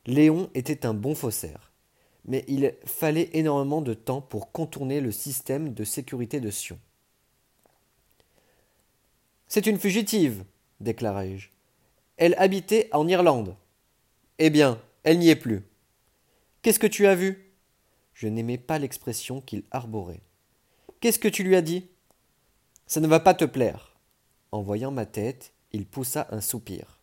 Léon 0.06 0.50
était 0.54 0.86
un 0.86 0.94
bon 0.94 1.16
faussaire, 1.16 1.72
mais 2.26 2.44
il 2.46 2.76
fallait 2.84 3.30
énormément 3.32 3.82
de 3.82 3.92
temps 3.92 4.20
pour 4.20 4.52
contourner 4.52 5.00
le 5.00 5.10
système 5.10 5.74
de 5.74 5.82
sécurité 5.82 6.38
de 6.38 6.52
Sion. 6.52 6.78
C'est 9.48 9.66
une 9.66 9.80
fugitive, 9.80 10.44
déclarai-je. 10.78 11.48
Elle 12.18 12.36
habitait 12.38 12.88
en 12.92 13.08
Irlande. 13.08 13.56
Eh 14.38 14.48
bien, 14.48 14.80
elle 15.02 15.18
n'y 15.18 15.30
est 15.30 15.34
plus. 15.34 15.64
Qu'est-ce 16.62 16.78
que 16.78 16.86
tu 16.86 17.08
as 17.08 17.16
vu? 17.16 17.45
Je 18.16 18.28
n'aimais 18.28 18.56
pas 18.56 18.78
l'expression 18.78 19.42
qu'il 19.42 19.64
arborait. 19.70 20.22
Qu'est-ce 21.00 21.18
que 21.18 21.28
tu 21.28 21.42
lui 21.42 21.54
as 21.54 21.60
dit 21.60 21.86
Ça 22.86 23.00
ne 23.00 23.06
va 23.06 23.20
pas 23.20 23.34
te 23.34 23.44
plaire. 23.44 23.94
En 24.52 24.62
voyant 24.62 24.90
ma 24.90 25.04
tête, 25.04 25.52
il 25.72 25.84
poussa 25.84 26.26
un 26.30 26.40
soupir. 26.40 26.98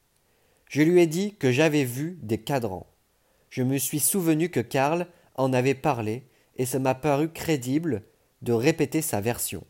Je 0.67 0.82
lui 0.82 1.00
ai 1.00 1.05
dit 1.05 1.36
que 1.36 1.51
j'avais 1.51 1.84
vu 1.84 2.17
des 2.24 2.39
cadrans. 2.39 2.88
Je 3.51 3.62
me 3.62 3.77
suis 3.77 4.00
souvenu 4.00 4.50
que 4.50 4.60
Karl 4.60 5.05
en 5.36 5.53
avait 5.53 5.75
parlé, 5.75 6.27
et 6.55 6.65
ça 6.65 6.79
m'a 6.79 6.96
paru 6.96 7.29
crédible 7.29 8.01
de 8.41 8.53
répéter 8.53 9.03
sa 9.03 9.22
version. 9.22 9.63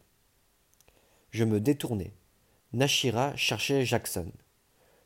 Je 1.32 1.44
me 1.44 1.60
détournai. 1.60 2.14
Nashira 2.72 3.36
cherchait 3.36 3.84
Jackson. 3.84 4.32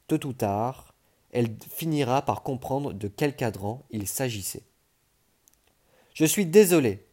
Tôt 0.06 0.24
ou 0.27 0.34
tard, 0.34 0.94
elle 1.32 1.58
finira 1.72 2.22
par 2.22 2.44
comprendre 2.44 2.94
de 2.94 3.08
quel 3.08 3.36
cadran 3.36 3.88
il 3.89 4.08
s'agissait. 4.08 4.66
Je 6.17 6.25
suis 6.25 6.47
désolé. 6.47 7.05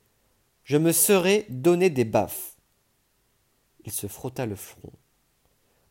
Je 0.65 0.79
me 0.79 0.91
serais 0.91 1.45
donné 1.51 1.91
des 1.91 2.07
baffes. 2.07 2.55
Il 3.85 3.93
se 3.93 4.07
frotta 4.07 4.47
le 4.47 4.57
front. 4.57 4.93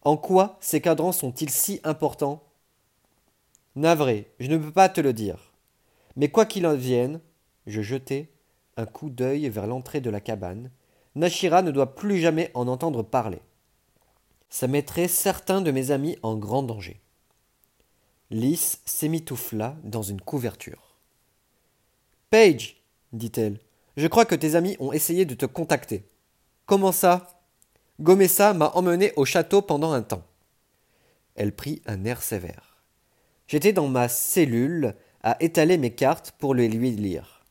En 0.01 0.17
quoi 0.17 0.57
ces 0.61 0.81
cadrans 0.81 1.11
sont-ils 1.11 1.51
si 1.51 1.79
importants? 1.83 2.43
Navré, 3.75 4.31
je 4.39 4.47
ne 4.49 4.57
peux 4.57 4.71
pas 4.71 4.89
te 4.89 4.99
le 4.99 5.13
dire. 5.13 5.53
Mais 6.15 6.29
quoi 6.29 6.47
qu'il 6.47 6.65
en 6.65 6.75
vienne, 6.75 7.21
je 7.67 7.83
jetai 7.83 8.31
un 8.77 8.87
coup 8.87 9.11
d'œil 9.11 9.47
vers 9.49 9.67
l'entrée 9.67 10.01
de 10.01 10.09
la 10.09 10.19
cabane. 10.19 10.71
Nashira 11.13 11.61
ne 11.61 11.69
doit 11.69 11.93
plus 11.93 12.19
jamais 12.19 12.49
en 12.55 12.67
entendre 12.67 13.03
parler 13.03 13.41
ça 14.53 14.67
mettrait 14.67 15.07
certains 15.07 15.61
de 15.61 15.71
mes 15.71 15.89
amis 15.89 16.15
en 16.21 16.37
grand 16.37 16.61
danger. 16.61 17.01
Lys 18.29 18.81
s'émitoufla 18.85 19.75
dans 19.83 20.03
une 20.03 20.21
couverture. 20.21 20.95
Paige, 22.29 22.82
dit-elle, 23.13 23.59
je 23.95 24.07
crois 24.07 24.25
que 24.25 24.35
tes 24.35 24.55
amis 24.55 24.75
ont 24.79 24.91
essayé 24.91 25.25
de 25.25 25.35
te 25.35 25.45
contacter. 25.45 26.03
Comment 26.65 26.91
ça? 26.91 27.39
Gomessa 27.99 28.53
m'a 28.53 28.69
emmené 28.69 29.13
au 29.15 29.25
château 29.25 29.61
pendant 29.61 29.91
un 29.91 30.01
temps. 30.01 30.25
Elle 31.35 31.55
prit 31.55 31.81
un 31.85 32.03
air 32.05 32.21
sévère. 32.21 32.83
J'étais 33.47 33.73
dans 33.73 33.87
ma 33.87 34.07
cellule 34.07 34.95
à 35.21 35.41
étaler 35.41 35.77
mes 35.77 35.93
cartes 35.93 36.33
pour 36.39 36.55
les 36.55 36.67
lui 36.67 36.91
lire. 36.91 37.45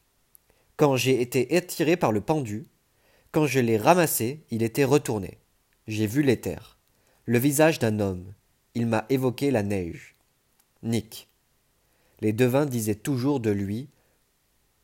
Quand 0.76 0.96
j'ai 0.96 1.20
été 1.20 1.54
étiré 1.54 1.96
par 1.96 2.12
le 2.12 2.20
pendu, 2.20 2.66
quand 3.30 3.46
je 3.46 3.60
l'ai 3.60 3.76
ramassé, 3.76 4.44
il 4.50 4.62
était 4.62 4.84
retourné. 4.84 5.38
J'ai 5.86 6.06
vu 6.06 6.22
l'éther. 6.22 6.78
Le 7.24 7.38
visage 7.38 7.78
d'un 7.78 8.00
homme. 8.00 8.34
Il 8.74 8.86
m'a 8.86 9.06
évoqué 9.08 9.50
la 9.50 9.62
neige. 9.62 10.16
Nick. 10.82 11.28
Les 12.20 12.32
devins 12.32 12.66
disaient 12.66 12.94
toujours 12.94 13.40
de 13.40 13.50
lui 13.50 13.88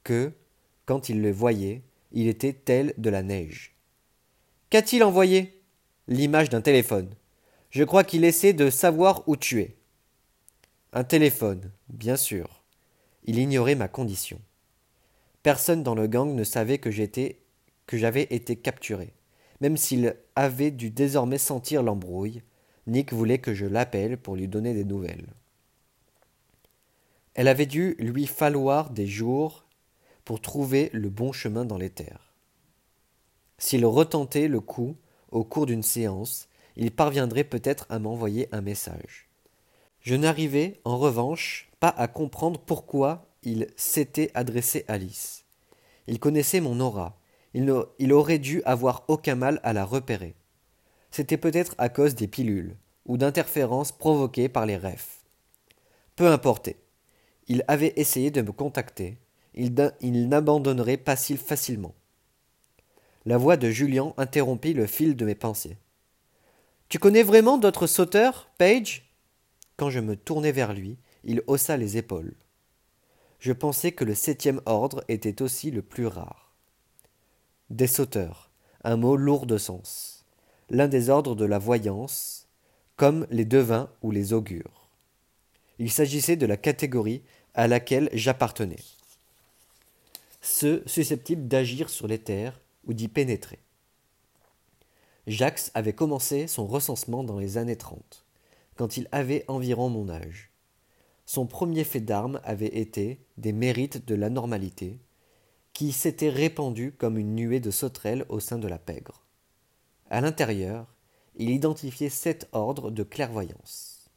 que, 0.05 0.33
quand 0.89 1.11
ils 1.11 1.21
le 1.21 1.31
voyaient, 1.31 1.83
il 2.13 2.29
était 2.29 2.55
tel 2.55 2.95
de 2.97 3.11
la 3.11 3.23
neige. 3.23 3.77
Qu'a-t-il 4.71 5.05
envoyé? 5.05 5.61
L'image 6.07 6.49
d'un 6.49 6.63
téléphone. 6.63 7.11
Je 7.69 7.85
crois 7.85 8.05
qu'il 8.05 8.25
essaie 8.25 8.55
de 8.55 8.71
savoir 8.71 9.23
où 9.29 9.37
tu 9.37 9.61
es. 9.61 9.77
Un 10.95 11.05
téléphone, 11.05 11.71
bien 11.91 12.17
sûr. 12.17 12.65
Il 13.25 13.39
ignorait 13.39 13.75
ma 13.75 13.87
condition. 13.87 14.41
Personne 15.43 15.83
dans 15.83 15.95
le 15.95 16.07
gang 16.07 16.35
ne 16.35 16.43
savait 16.43 16.79
que 16.79 16.91
j'étais 16.91 17.43
que 17.87 17.99
j'avais 17.99 18.27
été 18.31 18.57
capturé. 18.57 19.13
Même 19.61 19.77
s'il 19.77 20.17
avait 20.37 20.71
dû 20.71 20.89
désormais 20.89 21.37
sentir 21.37 21.83
l'embrouille, 21.83 22.41
Nick 22.87 23.13
voulait 23.13 23.41
que 23.41 23.53
je 23.53 23.67
l'appelle 23.67 24.17
pour 24.17 24.37
lui 24.37 24.49
donner 24.49 24.73
des 24.73 24.87
nouvelles. 24.87 25.29
Elle 27.35 27.49
avait 27.49 27.67
dû 27.67 27.95
lui 27.99 28.27
falloir 28.27 28.89
des 28.89 29.07
jours 29.07 29.68
pour 30.29 30.43
trouver 30.43 30.91
le 30.93 31.09
bon 31.09 31.33
chemin 31.33 31.65
dans 31.65 31.79
les 31.79 31.89
terres. 31.89 32.35
S'il 33.57 33.87
retentait 33.87 34.47
le 34.47 34.61
coup 34.61 34.95
au 35.31 35.43
cours 35.43 35.65
d'une 35.65 35.83
séance, 35.83 36.51
il 36.77 36.91
parviendrait 36.91 37.45
peut-être 37.45 37.87
à 37.89 37.99
m'envoyer 37.99 38.47
un 38.53 38.61
message. 38.61 39.31
Je 40.03 40.15
n'arrivais, 40.17 40.83
en 40.85 40.99
revanche, 40.99 41.71
pas 41.81 41.89
à 41.89 42.09
comprendre 42.09 42.61
pourquoi 42.61 43.25
il 43.43 43.69
s'était 43.77 44.31
adressé 44.35 44.85
à 44.87 44.93
Alice. 44.93 45.47
Il 46.07 46.21
connaissait 46.21 46.61
mon 46.61 46.79
aura, 46.79 47.19
il, 47.55 48.13
aurait 48.13 48.39
dû 48.39 48.63
avoir 48.65 49.05
aucun 49.09 49.35
mal 49.35 49.61
à 49.63 49.73
la 49.73 49.87
repérer. 49.87 50.35
C'était 51.11 51.39
peut-être 51.39 51.75
à 51.79 51.89
cause 51.89 52.15
des 52.15 52.29
pilules, 52.29 52.77
ou 53.07 53.17
d'interférences 53.17 53.93
provoquées 53.93 54.51
par 54.51 54.67
les 54.67 54.77
refs. 54.77 55.25
Peu 56.17 56.29
importe. 56.29 56.69
Il 57.47 57.65
avait 57.67 57.95
essayé 57.97 58.31
de 58.31 58.43
me 58.43 58.53
contacter. 58.53 59.17
Il, 59.61 60.29
n'abandonnerait 60.29 60.97
pas 60.99 61.17
si 61.17 61.37
facilement. 61.37 61.95
La 63.27 63.39
voix 63.39 63.57
de 63.57 63.71
Julien 63.71 64.15
interrompit 64.17 64.73
le 64.73 64.87
fil 64.87 65.17
de 65.17 65.25
mes 65.25 65.35
pensées. 65.35 65.77
Tu 66.89 67.01
connais 67.01 67.25
vraiment 67.25 67.59
d'autres 67.59 67.89
sauteurs, 67.89 68.49
Page 68.57 69.13
Quand 69.77 69.91
je 69.91 69.99
me 69.99 70.15
tournai 70.15 70.53
vers 70.53 70.73
lui, 70.73 70.97
il 71.25 71.43
haussa 71.49 71.77
les 71.77 71.97
épaules. 71.97 72.35
Je 73.41 73.53
pensais 73.53 73.91
que 73.91 74.05
le 74.05 74.15
septième 74.15 74.61
ordre 74.65 75.03
était 75.09 75.43
aussi 75.43 75.73
le 75.73 75.83
plus 75.83 76.07
rare. 76.07 76.53
Des 77.69 77.89
sauteurs, 77.89 78.51
un 78.85 78.97
mot 78.97 79.17
lourd 79.17 79.47
de 79.47 79.59
sens, 79.59 80.25
l'un 80.71 80.87
des 80.87 81.11
ordres 81.11 81.35
de 81.35 81.45
la 81.45 81.59
voyance, 81.59 82.47
comme 82.95 83.27
les 83.31 83.45
devins 83.45 83.91
ou 84.03 84.13
les 84.13 84.33
augures. 84.33 84.89
Il 85.81 85.91
s'agissait 85.91 86.37
de 86.37 86.47
la 86.47 86.57
catégorie 86.57 87.23
à 87.55 87.67
laquelle 87.67 88.09
j'appartenais, 88.13 88.79
ceux 90.49 90.83
susceptibles 90.87 91.47
d'agir 91.47 91.91
sur 91.91 92.07
les 92.07 92.19
terres 92.19 92.59
ou 92.87 92.95
d'y 92.95 93.09
pénétrer. 93.09 93.59
Jacques 95.27 95.71
avait 95.75 95.93
commencé 95.93 96.47
son 96.47 96.67
recensement 96.67 97.23
dans 97.23 97.39
les 97.39 97.59
années 97.59 97.77
trente, 97.77 98.25
quand 98.75 98.97
il 98.97 99.09
avait 99.13 99.45
environ 99.49 99.91
mon 99.91 100.09
âge. 100.09 100.51
Son 101.27 101.47
premier 101.47 101.85
fait 101.85 102.01
d'armes 102.01 102.41
avait 102.45 102.79
été 102.79 103.21
des 103.37 103.53
mérites 103.53 104.07
de 104.07 104.15
la 104.15 104.31
normalité, 104.31 104.99
qui 105.75 105.93
s'étaient 105.93 106.31
répandus 106.31 106.93
comme 106.93 107.19
une 107.19 107.35
nuée 107.35 107.61
de 107.61 107.71
sauterelles 107.71 108.25
au 108.31 108.41
sein 108.41 108.59
de 108.59 108.67
la 108.67 108.79
pègre. 108.79 109.27
À 110.09 110.23
l'intérieur, 110.23 110.87
il 111.37 111.51
identifiait 111.51 112.09
sept 112.09 112.49
ordres 112.53 112.91
de 112.91 113.03
clairvoyance. 113.03 114.11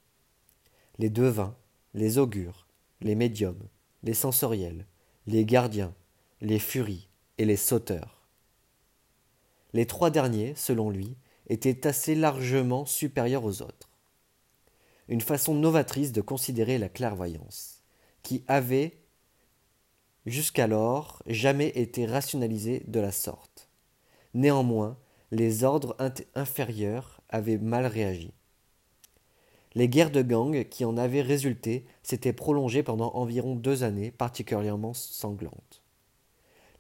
Les 0.98 1.10
devins, 1.10 1.56
les 1.94 2.18
augures, 2.18 2.68
les 3.02 3.16
médiums, 3.16 3.68
les 4.04 4.14
sensoriels, 4.14 4.86
les 5.28 5.46
gardiens, 5.46 5.94
les 6.42 6.60
furies 6.60 7.08
et 7.38 7.46
les 7.46 7.56
sauteurs. 7.56 8.28
Les 9.74 9.86
trois 9.86 10.10
derniers, 10.10 10.54
selon 10.56 10.90
lui, 10.90 11.16
étaient 11.48 11.86
assez 11.86 12.16
largement 12.16 12.86
supérieurs 12.86 13.46
aux 13.46 13.62
autres. 13.62 13.90
Une 15.08 15.22
façon 15.22 15.54
novatrice 15.54 16.12
de 16.12 16.22
considérer 16.22 16.78
la 16.78 16.90
clairvoyance, 16.90 17.84
qui 18.24 18.44
avait 18.48 18.98
jusqu'alors 20.26 21.22
jamais 21.28 21.70
été 21.70 22.06
rationalisée 22.06 22.84
de 22.88 23.00
la 23.00 23.12
sorte. 23.12 23.70
Néanmoins, 24.34 24.98
les 25.32 25.64
ordres 25.64 25.96
inférieurs 26.36 27.22
avaient 27.30 27.58
mal 27.58 27.86
réagi. 27.86 28.34
Les 29.74 29.88
guerres 29.88 30.12
de 30.12 30.22
gangs 30.22 30.66
qui 30.66 30.86
en 30.86 30.98
avaient 30.98 31.22
résulté 31.22 31.86
s'étaient 32.04 32.34
prolongées 32.34 32.84
pendant 32.84 33.14
environ 33.14 33.56
deux 33.56 33.84
années 33.84 34.12
particulièrement 34.12 34.94
sanglantes. 34.94 35.81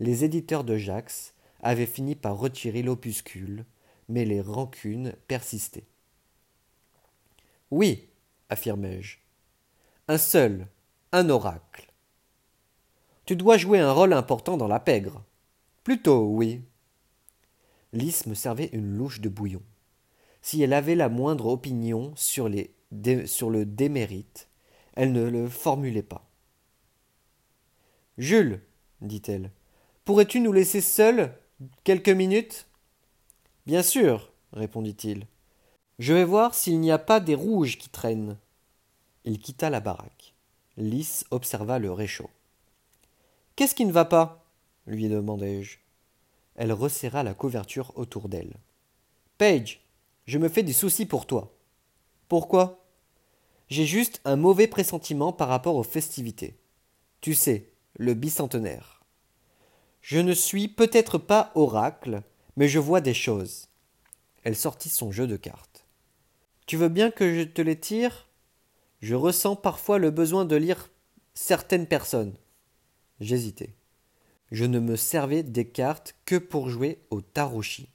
Les 0.02 0.24
éditeurs 0.24 0.64
de 0.64 0.78
Jax 0.78 1.36
avaient 1.62 1.86
fini 1.86 2.16
par 2.16 2.36
retirer 2.36 2.82
l'opuscule, 2.82 3.66
mais 4.10 4.26
les 4.26 4.42
rancunes 4.42 5.14
persistaient. 5.28 5.86
Oui, 7.70 8.10
affirmai-je. 8.50 9.20
Un 10.08 10.18
seul, 10.18 10.66
un 11.12 11.30
oracle. 11.30 11.94
Tu 13.26 13.36
dois 13.36 13.58
jouer 13.58 13.78
un 13.78 13.92
rôle 13.92 14.14
important 14.14 14.58
dans 14.58 14.68
la 14.68 14.80
pègre. 14.80 15.24
Plutôt, 15.84 16.26
oui. 16.30 16.64
Lys 17.94 18.26
me 18.26 18.34
servait 18.34 18.72
une 18.74 18.98
louche 18.98 19.22
de 19.22 19.30
bouillon. 19.30 19.62
Si 20.42 20.64
elle 20.64 20.74
avait 20.74 20.96
la 20.96 21.10
moindre 21.10 21.46
opinion 21.46 22.12
sur, 22.16 22.50
le 22.50 23.66
démérite, 23.66 24.50
elle 24.96 25.12
ne 25.12 25.30
le 25.30 25.48
formulait 25.48 26.02
pas. 26.02 26.28
Jules, 28.18 28.64
dit-elle, 29.02 29.52
pourrais-tu 30.06 30.40
nous 30.40 30.54
laisser 30.54 30.82
seuls 30.82 31.34
quelques 31.84 32.10
minutes? 32.10 32.68
Bien 33.66 33.84
sûr, 33.84 34.32
répondit-il. 34.54 35.28
Je 36.00 36.14
vais 36.14 36.24
voir 36.24 36.56
s'il 36.56 36.80
n'y 36.80 36.92
a 36.92 36.98
pas 36.98 37.20
des 37.20 37.36
rouges 37.36 37.78
qui 37.78 37.90
traînent. 37.90 38.38
Il 39.24 39.40
quitta 39.40 39.70
la 39.70 39.80
baraque. 39.80 40.34
Lys 40.78 41.26
observa 41.30 41.78
le 41.78 41.92
réchaud. 41.92 42.30
Qu'est-ce 43.56 43.76
qui 43.76 43.86
ne 43.86 43.92
va 43.92 44.06
pas? 44.06 44.44
lui 44.88 45.10
demandai-je. 45.10 45.78
Elle 46.56 46.74
resserra 46.74 47.24
la 47.24 47.34
couverture 47.34 47.92
autour 47.96 48.30
d'elle. 48.30 48.56
Paige, 49.38 49.82
je 50.26 50.38
me 50.38 50.50
fais 50.50 50.64
des 50.64 50.74
soucis 50.74 51.06
pour 51.06 51.26
toi. 51.26 51.54
Pourquoi? 52.28 52.84
J'ai 53.70 53.86
juste 53.86 54.22
un 54.26 54.36
mauvais 54.36 54.68
pressentiment 54.68 55.34
par 55.34 55.48
rapport 55.48 55.76
aux 55.76 55.84
festivités. 55.84 56.60
Tu 57.22 57.36
sais, 57.36 57.72
le 57.96 58.14
bicentenaire. 58.14 59.01
Je 60.02 60.20
ne 60.20 60.34
suis 60.34 60.68
peut-être 60.68 61.18
pas 61.18 61.52
oracle, 61.56 62.22
mais 62.58 62.68
je 62.68 62.80
vois 62.80 63.02
des 63.02 63.14
choses. 63.14 63.68
Elle 64.44 64.56
sortit 64.56 64.90
son 64.90 65.12
jeu 65.12 65.28
de 65.28 65.38
cartes. 65.38 65.86
Tu 66.66 66.78
veux 66.78 66.90
bien 66.90 67.12
que 67.12 67.34
je 67.34 67.44
te 67.44 67.62
les 67.62 67.80
tire? 67.80 68.28
Je 69.02 69.16
ressens 69.16 69.56
parfois 69.56 70.00
le 70.00 70.12
besoin 70.12 70.46
de 70.46 70.56
lire 70.56 70.90
certaines 71.34 71.88
personnes. 71.88 72.36
J'hésitais. 73.20 73.76
Je 74.52 74.66
ne 74.66 74.80
me 74.80 74.96
servais 74.96 75.44
des 75.44 75.68
cartes 75.68 76.16
que 76.26 76.36
pour 76.36 76.70
jouer 76.70 77.00
au 77.10 77.22
taroshi. 77.22 77.90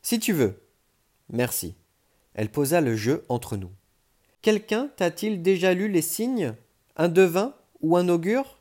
Si 0.00 0.18
tu 0.18 0.32
veux. 0.32 0.62
Merci. 1.28 1.74
Elle 2.34 2.50
posa 2.50 2.80
le 2.80 2.96
jeu 2.96 3.24
entre 3.28 3.56
nous. 3.56 3.70
Quelqu'un 4.40 4.90
t'a-t-il 4.96 5.42
déjà 5.42 5.74
lu 5.74 5.88
les 5.88 6.02
signes? 6.02 6.54
Un 6.96 7.08
devin 7.08 7.54
ou 7.80 7.96
un 7.96 8.08
augure? 8.08 8.58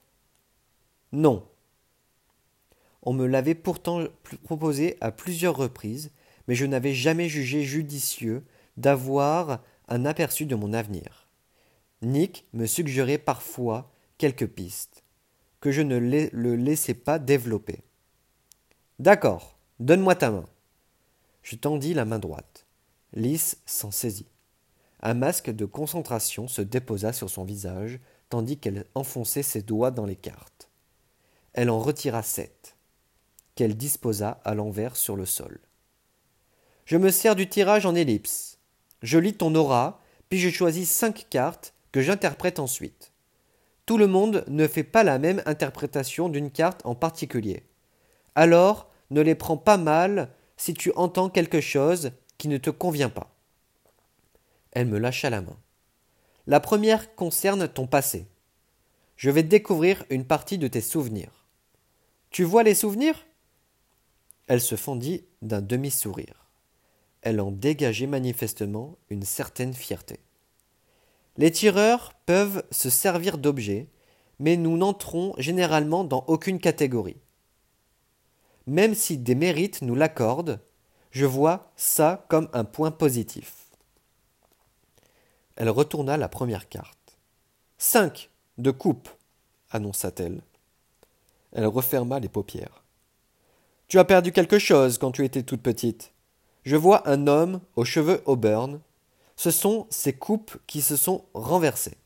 Non. 1.12 1.48
On 3.04 3.14
me 3.14 3.26
l'avait 3.26 3.56
pourtant 3.56 4.04
proposé 4.44 4.98
à 5.02 5.12
plusieurs 5.12 5.56
reprises, 5.56 6.12
mais 6.48 6.56
je 6.56 6.66
n'avais 6.66 6.94
jamais 6.94 7.30
jugé 7.30 7.64
judicieux 7.64 8.44
d'avoir 8.78 9.64
un 9.88 10.06
aperçu 10.06 10.46
de 10.46 10.56
mon 10.56 10.74
avenir. 10.74 11.28
Nick 12.02 12.48
me 12.54 12.66
suggérait 12.66 13.18
parfois 13.18 13.92
quelques 14.18 14.48
pistes 14.48 15.04
que 15.60 15.72
je 15.72 15.82
ne 15.82 15.98
le 15.98 16.56
laissais 16.56 16.96
pas 16.96 17.20
développer. 17.20 17.84
D'accord, 19.00 19.58
donne-moi 19.80 20.16
ta 20.16 20.32
main. 20.32 20.46
Je 21.44 21.56
tendis 21.56 21.94
la 21.94 22.06
main 22.06 22.20
droite. 22.20 22.66
Lys 23.14 23.58
s'en 23.66 23.92
saisit. 23.92 24.28
Un 25.02 25.14
masque 25.14 25.50
de 25.50 25.66
concentration 25.66 26.48
se 26.48 26.62
déposa 26.62 27.14
sur 27.14 27.30
son 27.30 27.44
visage, 27.44 28.00
tandis 28.30 28.58
qu'elle 28.58 28.86
enfonçait 28.96 29.44
ses 29.44 29.62
doigts 29.62 29.92
dans 29.92 30.06
les 30.06 30.16
cartes. 30.16 30.70
Elle 31.54 31.70
en 31.70 31.80
retira 31.80 32.24
sept, 32.24 32.61
disposa 33.68 34.42
à 34.44 34.56
l'envers 34.56 34.96
sur 34.96 35.16
le 35.16 35.26
sol. 35.26 35.60
Je 36.86 36.98
me 36.98 37.10
sers 37.10 37.36
du 37.36 37.48
tirage 37.48 37.86
en 37.86 37.96
ellipse. 37.96 38.60
Je 39.02 39.18
lis 39.18 39.34
ton 39.34 39.56
aura, 39.56 40.02
puis 40.30 40.40
je 40.40 40.50
choisis 40.50 40.90
cinq 40.90 41.28
cartes 41.30 41.74
que 41.92 42.02
j'interprète 42.02 42.60
ensuite. 42.60 43.12
Tout 43.86 43.98
le 43.98 44.08
monde 44.08 44.44
ne 44.48 44.68
fait 44.68 44.84
pas 44.84 45.04
la 45.04 45.20
même 45.20 45.42
interprétation 45.46 46.30
d'une 46.30 46.52
carte 46.52 46.82
en 46.86 46.96
particulier. 46.96 47.64
Alors, 48.36 48.90
ne 49.10 49.22
les 49.22 49.36
prends 49.36 49.58
pas 49.58 49.78
mal 49.78 50.30
si 50.58 50.74
tu 50.74 50.92
entends 50.96 51.30
quelque 51.30 51.62
chose 51.62 52.12
qui 52.38 52.48
ne 52.48 52.58
te 52.58 52.70
convient 52.70 53.10
pas. 53.10 53.36
Elle 54.72 54.88
me 54.88 55.00
lâcha 55.00 55.30
la 55.30 55.42
main. 55.42 55.58
La 56.48 56.60
première 56.60 57.16
concerne 57.16 57.68
ton 57.68 57.88
passé. 57.88 58.28
Je 59.18 59.30
vais 59.30 59.44
découvrir 59.44 60.04
une 60.10 60.26
partie 60.26 60.58
de 60.58 60.68
tes 60.68 60.82
souvenirs. 60.82 61.46
Tu 62.30 62.44
vois 62.44 62.64
les 62.64 62.76
souvenirs? 62.76 63.26
Elle 64.52 64.60
se 64.60 64.76
fendit 64.76 65.24
d'un 65.42 65.62
demi-sourire. 65.62 66.50
Elle 67.22 67.40
en 67.40 67.52
dégageait 67.52 68.06
manifestement 68.06 68.98
une 69.10 69.24
certaine 69.24 69.74
fierté. 69.74 70.20
Les 71.38 71.52
tireurs 71.52 72.14
peuvent 72.26 72.62
se 72.70 72.90
servir 72.90 73.38
d'objets, 73.38 73.88
mais 74.40 74.58
nous 74.58 74.76
n'entrons 74.76 75.34
généralement 75.38 76.04
dans 76.04 76.26
aucune 76.28 76.60
catégorie. 76.60 77.22
Même 78.68 78.94
si 78.94 79.18
des 79.18 79.36
mérites 79.36 79.84
nous 79.84 79.96
l'accordent, 79.96 80.60
je 81.12 81.26
vois 81.26 81.72
ça 81.78 82.26
comme 82.28 82.50
un 82.52 82.66
point 82.66 82.92
positif. 82.92 83.68
Elle 85.56 85.70
retourna 85.70 86.18
la 86.18 86.28
première 86.28 86.68
carte. 86.68 87.18
Cinq 87.78 88.30
de 88.58 88.72
coupe, 88.72 89.08
annonça-t-elle. 89.70 90.42
Elle 91.54 91.68
referma 91.68 92.20
les 92.20 92.28
paupières. 92.28 92.81
Tu 93.92 94.00
as 94.00 94.06
perdu 94.06 94.32
quelque 94.32 94.58
chose 94.58 94.98
quand 94.98 95.12
tu 95.12 95.26
étais 95.26 95.44
toute 95.44 95.62
petite. 95.62 96.14
Je 96.64 96.78
vois 96.78 97.10
un 97.10 97.28
homme 97.28 97.60
aux 97.76 97.84
cheveux 97.84 98.24
auburn 98.26 98.80
ce 99.36 99.52
sont 99.52 99.86
ces 99.90 100.14
coupes 100.14 100.56
qui 100.66 100.82
se 100.82 100.96
sont 100.96 101.26
renversées. 101.34 101.98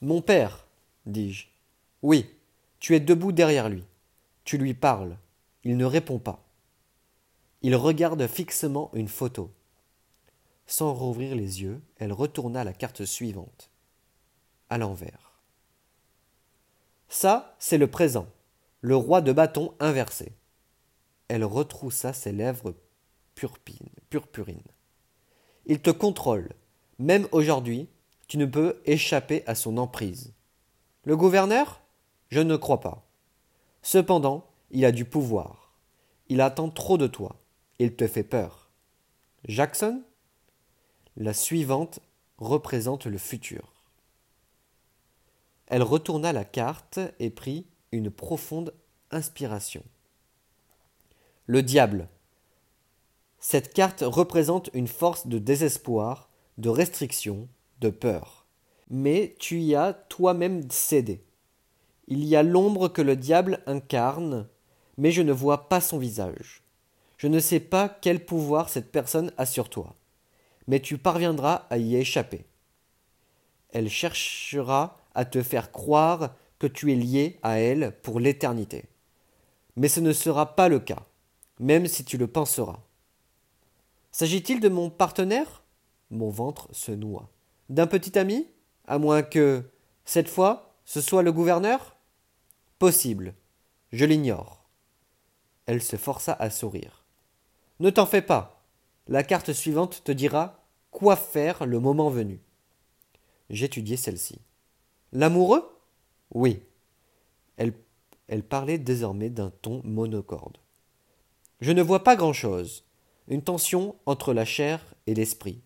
Mon 0.00 0.22
père, 0.22 0.64
dis-je. 1.06 1.48
Oui, 2.02 2.30
tu 2.78 2.94
es 2.94 3.00
debout 3.00 3.32
derrière 3.32 3.68
lui. 3.68 3.82
Tu 4.44 4.58
lui 4.58 4.74
parles. 4.74 5.16
Il 5.64 5.76
ne 5.76 5.86
répond 5.86 6.20
pas. 6.20 6.44
Il 7.62 7.74
regarde 7.74 8.24
fixement 8.28 8.92
une 8.94 9.08
photo. 9.08 9.50
Sans 10.68 10.94
rouvrir 10.94 11.34
les 11.34 11.62
yeux, 11.62 11.80
elle 11.98 12.12
retourna 12.12 12.62
la 12.62 12.72
carte 12.72 13.04
suivante. 13.04 13.70
À 14.70 14.78
l'envers. 14.78 15.32
Ça, 17.08 17.56
c'est 17.58 17.78
le 17.78 17.88
présent, 17.88 18.28
le 18.82 18.96
roi 18.96 19.20
de 19.22 19.32
bâton 19.32 19.74
inversé. 19.78 20.32
Elle 21.28 21.44
retroussa 21.44 22.12
ses 22.12 22.32
lèvres 22.32 22.74
purpurines. 23.34 24.60
Il 25.66 25.80
te 25.80 25.90
contrôle. 25.90 26.50
Même 26.98 27.28
aujourd'hui, 27.30 27.88
tu 28.26 28.38
ne 28.38 28.46
peux 28.46 28.82
échapper 28.84 29.44
à 29.46 29.54
son 29.54 29.78
emprise. 29.78 30.34
Le 31.04 31.16
gouverneur? 31.16 31.80
Je 32.28 32.40
ne 32.40 32.56
crois 32.56 32.80
pas. 32.80 33.08
Cependant, 33.82 34.50
il 34.70 34.84
a 34.84 34.92
du 34.92 35.04
pouvoir. 35.04 35.72
Il 36.28 36.40
attend 36.40 36.68
trop 36.68 36.98
de 36.98 37.06
toi. 37.06 37.36
Il 37.78 37.94
te 37.94 38.08
fait 38.08 38.24
peur. 38.24 38.70
Jackson? 39.46 40.02
La 41.16 41.34
suivante 41.34 42.00
représente 42.38 43.06
le 43.06 43.18
futur. 43.18 43.72
Elle 45.68 45.82
retourna 45.82 46.32
la 46.32 46.44
carte 46.44 46.98
et 47.20 47.30
prit 47.30 47.66
une 47.92 48.10
profonde 48.10 48.74
inspiration. 49.10 49.84
Le 51.46 51.62
diable. 51.62 52.08
Cette 53.38 53.74
carte 53.74 54.02
représente 54.06 54.70
une 54.72 54.88
force 54.88 55.26
de 55.26 55.38
désespoir, 55.38 56.30
de 56.58 56.70
restriction, 56.70 57.48
de 57.80 57.90
peur. 57.90 58.46
Mais 58.88 59.36
tu 59.38 59.60
y 59.60 59.74
as 59.74 59.92
toi-même 59.92 60.70
cédé. 60.70 61.22
Il 62.08 62.24
y 62.24 62.34
a 62.34 62.42
l'ombre 62.42 62.88
que 62.88 63.02
le 63.02 63.16
diable 63.16 63.62
incarne, 63.66 64.48
mais 64.96 65.10
je 65.12 65.22
ne 65.22 65.32
vois 65.32 65.68
pas 65.68 65.80
son 65.80 65.98
visage. 65.98 66.62
Je 67.18 67.26
ne 67.28 67.38
sais 67.38 67.60
pas 67.60 67.88
quel 67.88 68.24
pouvoir 68.24 68.68
cette 68.68 68.90
personne 68.90 69.32
a 69.36 69.46
sur 69.46 69.68
toi, 69.68 69.94
mais 70.66 70.80
tu 70.80 70.98
parviendras 70.98 71.66
à 71.70 71.78
y 71.78 71.96
échapper. 71.96 72.44
Elle 73.70 73.88
cherchera 73.88 74.98
à 75.14 75.24
te 75.24 75.42
faire 75.42 75.70
croire 75.72 76.34
tu 76.66 76.92
es 76.92 76.94
lié 76.94 77.38
à 77.42 77.58
elle 77.58 77.96
pour 78.02 78.20
l'éternité. 78.20 78.84
Mais 79.76 79.88
ce 79.88 80.00
ne 80.00 80.12
sera 80.12 80.54
pas 80.54 80.68
le 80.68 80.80
cas, 80.80 81.04
même 81.58 81.86
si 81.86 82.04
tu 82.04 82.18
le 82.18 82.26
penseras. 82.26 82.80
S'agit-il 84.10 84.60
de 84.60 84.68
mon 84.68 84.90
partenaire? 84.90 85.62
Mon 86.10 86.28
ventre 86.28 86.68
se 86.72 86.92
noie. 86.92 87.30
D'un 87.70 87.86
petit 87.86 88.18
ami? 88.18 88.46
À 88.86 88.98
moins 88.98 89.22
que, 89.22 89.62
cette 90.04 90.28
fois, 90.28 90.74
ce 90.84 91.00
soit 91.00 91.22
le 91.22 91.32
gouverneur? 91.32 91.96
Possible. 92.78 93.34
Je 93.92 94.04
l'ignore. 94.04 94.68
Elle 95.66 95.82
se 95.82 95.96
força 95.96 96.34
à 96.38 96.50
sourire. 96.50 97.06
Ne 97.80 97.90
t'en 97.90 98.04
fais 98.04 98.22
pas. 98.22 98.62
La 99.08 99.22
carte 99.22 99.52
suivante 99.52 100.02
te 100.04 100.12
dira 100.12 100.64
quoi 100.90 101.16
faire 101.16 101.64
le 101.64 101.80
moment 101.80 102.10
venu. 102.10 102.40
J'étudiai 103.48 103.96
celle-ci. 103.96 104.40
L'amoureux? 105.12 105.71
Oui. 106.32 106.62
Elle, 108.28 108.42
parlait 108.42 108.78
désormais 108.78 109.28
d'un 109.28 109.50
ton 109.50 109.82
monocorde. 109.84 110.56
Je 111.60 111.72
ne 111.72 111.82
vois 111.82 112.02
pas 112.02 112.16
grand-chose 112.16 112.84
une 113.28 113.42
tension 113.42 113.94
entre 114.06 114.32
la 114.32 114.44
chair 114.44 114.94
et 115.06 115.14
l'esprit. 115.14 115.60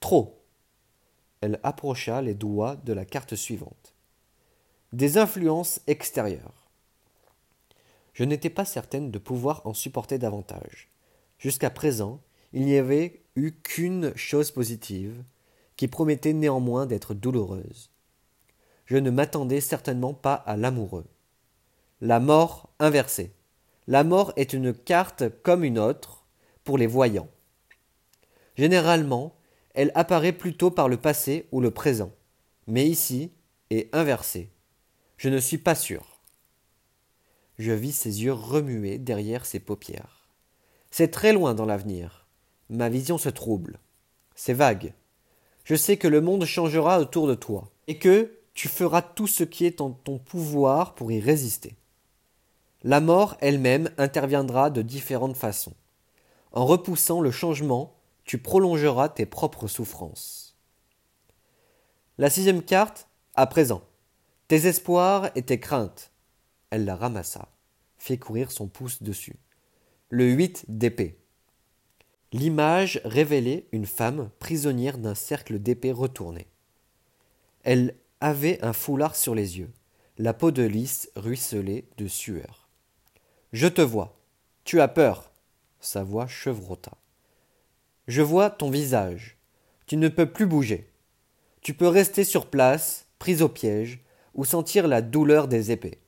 Trop. 0.00 0.42
Elle 1.40 1.58
approcha 1.62 2.20
les 2.22 2.34
doigts 2.34 2.76
de 2.84 2.92
la 2.92 3.04
carte 3.04 3.34
suivante. 3.34 3.94
Des 4.92 5.16
influences 5.16 5.80
extérieures. 5.86 6.70
Je 8.12 8.24
n'étais 8.24 8.50
pas 8.50 8.66
certaine 8.66 9.10
de 9.10 9.18
pouvoir 9.18 9.66
en 9.66 9.72
supporter 9.72 10.18
davantage. 10.18 10.90
Jusqu'à 11.38 11.70
présent, 11.70 12.20
il 12.52 12.66
n'y 12.66 12.76
avait 12.76 13.22
eu 13.34 13.52
qu'une 13.52 14.14
chose 14.16 14.50
positive, 14.50 15.24
qui 15.76 15.88
promettait 15.88 16.34
néanmoins 16.34 16.84
d'être 16.86 17.14
douloureuse. 17.14 17.91
Je 18.92 18.98
ne 18.98 19.08
m'attendais 19.08 19.62
certainement 19.62 20.12
pas 20.12 20.34
à 20.34 20.54
l'amoureux. 20.54 21.06
La 22.02 22.20
mort 22.20 22.68
inversée. 22.78 23.32
La 23.86 24.04
mort 24.04 24.34
est 24.36 24.52
une 24.52 24.74
carte 24.74 25.24
comme 25.42 25.64
une 25.64 25.78
autre, 25.78 26.26
pour 26.62 26.76
les 26.76 26.86
voyants. 26.86 27.30
Généralement, 28.54 29.34
elle 29.72 29.92
apparaît 29.94 30.34
plutôt 30.34 30.70
par 30.70 30.90
le 30.90 30.98
passé 30.98 31.48
ou 31.52 31.62
le 31.62 31.70
présent, 31.70 32.12
mais 32.66 32.86
ici 32.86 33.32
est 33.70 33.88
inversée. 33.94 34.50
Je 35.16 35.30
ne 35.30 35.38
suis 35.38 35.56
pas 35.56 35.74
sûr. 35.74 36.20
Je 37.56 37.72
vis 37.72 37.92
ses 37.92 38.24
yeux 38.24 38.34
remuer 38.34 38.98
derrière 38.98 39.46
ses 39.46 39.60
paupières. 39.60 40.28
C'est 40.90 41.10
très 41.10 41.32
loin 41.32 41.54
dans 41.54 41.64
l'avenir. 41.64 42.26
Ma 42.68 42.90
vision 42.90 43.16
se 43.16 43.30
trouble. 43.30 43.78
C'est 44.34 44.52
vague. 44.52 44.92
Je 45.64 45.76
sais 45.76 45.96
que 45.96 46.08
le 46.08 46.20
monde 46.20 46.44
changera 46.44 47.00
autour 47.00 47.26
de 47.26 47.34
toi, 47.34 47.72
et 47.86 47.98
que 47.98 48.41
tu 48.54 48.68
feras 48.68 49.02
tout 49.02 49.26
ce 49.26 49.44
qui 49.44 49.64
est 49.64 49.80
en 49.80 49.90
ton 49.90 50.18
pouvoir 50.18 50.94
pour 50.94 51.10
y 51.12 51.20
résister. 51.20 51.76
La 52.82 53.00
mort 53.00 53.36
elle-même 53.40 53.90
interviendra 53.96 54.70
de 54.70 54.82
différentes 54.82 55.36
façons. 55.36 55.74
En 56.52 56.66
repoussant 56.66 57.20
le 57.20 57.30
changement, 57.30 57.96
tu 58.24 58.38
prolongeras 58.38 59.08
tes 59.08 59.26
propres 59.26 59.68
souffrances. 59.68 60.56
La 62.18 62.28
sixième 62.28 62.62
carte, 62.62 63.08
à 63.34 63.46
présent. 63.46 63.82
Tes 64.48 64.66
espoirs 64.66 65.30
et 65.34 65.42
tes 65.42 65.58
craintes. 65.58 66.10
Elle 66.70 66.84
la 66.84 66.96
ramassa, 66.96 67.48
fit 67.96 68.18
courir 68.18 68.50
son 68.50 68.68
pouce 68.68 69.02
dessus. 69.02 69.36
Le 70.10 70.26
huit 70.26 70.64
d'épée. 70.68 71.18
L'image 72.32 73.00
révélait 73.04 73.66
une 73.72 73.86
femme 73.86 74.30
prisonnière 74.38 74.98
d'un 74.98 75.14
cercle 75.14 75.58
d'épée 75.58 75.92
retourné. 75.92 76.48
Elle 77.62 77.94
avait 78.22 78.62
un 78.64 78.72
foulard 78.72 79.16
sur 79.16 79.34
les 79.34 79.58
yeux, 79.58 79.72
la 80.16 80.32
peau 80.32 80.52
de 80.52 80.62
lys 80.62 81.10
ruisselait 81.16 81.84
de 81.98 82.06
sueur. 82.06 82.68
Je 83.52 83.66
te 83.66 83.82
vois. 83.82 84.16
Tu 84.62 84.80
as 84.80 84.86
peur. 84.86 85.32
Sa 85.80 86.04
voix 86.04 86.28
chevrota. 86.28 86.92
Je 88.06 88.22
vois 88.22 88.48
ton 88.48 88.70
visage. 88.70 89.38
Tu 89.86 89.96
ne 89.96 90.08
peux 90.08 90.30
plus 90.30 90.46
bouger. 90.46 90.88
Tu 91.62 91.74
peux 91.74 91.88
rester 91.88 92.22
sur 92.22 92.46
place, 92.46 93.06
pris 93.18 93.42
au 93.42 93.48
piège, 93.48 94.04
ou 94.34 94.44
sentir 94.44 94.86
la 94.86 95.02
douleur 95.02 95.48
des 95.48 95.72
épées. 95.72 95.98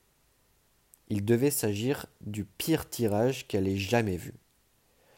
Il 1.08 1.24
devait 1.24 1.50
s'agir 1.50 2.06
du 2.20 2.44
pire 2.44 2.88
tirage 2.88 3.48
qu'elle 3.48 3.66
ait 3.66 3.76
jamais 3.76 4.16
vu. 4.16 4.34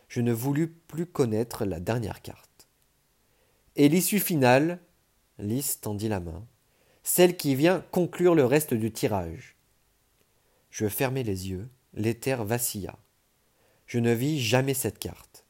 Je 0.08 0.22
ne 0.22 0.32
voulus 0.32 0.68
plus 0.68 1.04
connaître 1.04 1.66
la 1.66 1.78
dernière 1.78 2.22
carte. 2.22 2.68
Et 3.76 3.90
l'issue 3.90 4.18
finale, 4.18 4.80
Lys 5.38 5.80
tendit 5.82 6.08
la 6.08 6.20
main, 6.20 6.46
celle 7.06 7.36
qui 7.36 7.54
vient 7.54 7.84
conclure 7.92 8.34
le 8.34 8.44
reste 8.44 8.74
du 8.74 8.90
tirage. 8.90 9.54
Je 10.70 10.88
fermai 10.88 11.22
les 11.22 11.48
yeux, 11.48 11.68
l'éther 11.94 12.44
vacilla. 12.44 12.96
Je 13.86 14.00
ne 14.00 14.12
vis 14.12 14.40
jamais 14.40 14.74
cette 14.74 14.98
carte. 14.98 15.44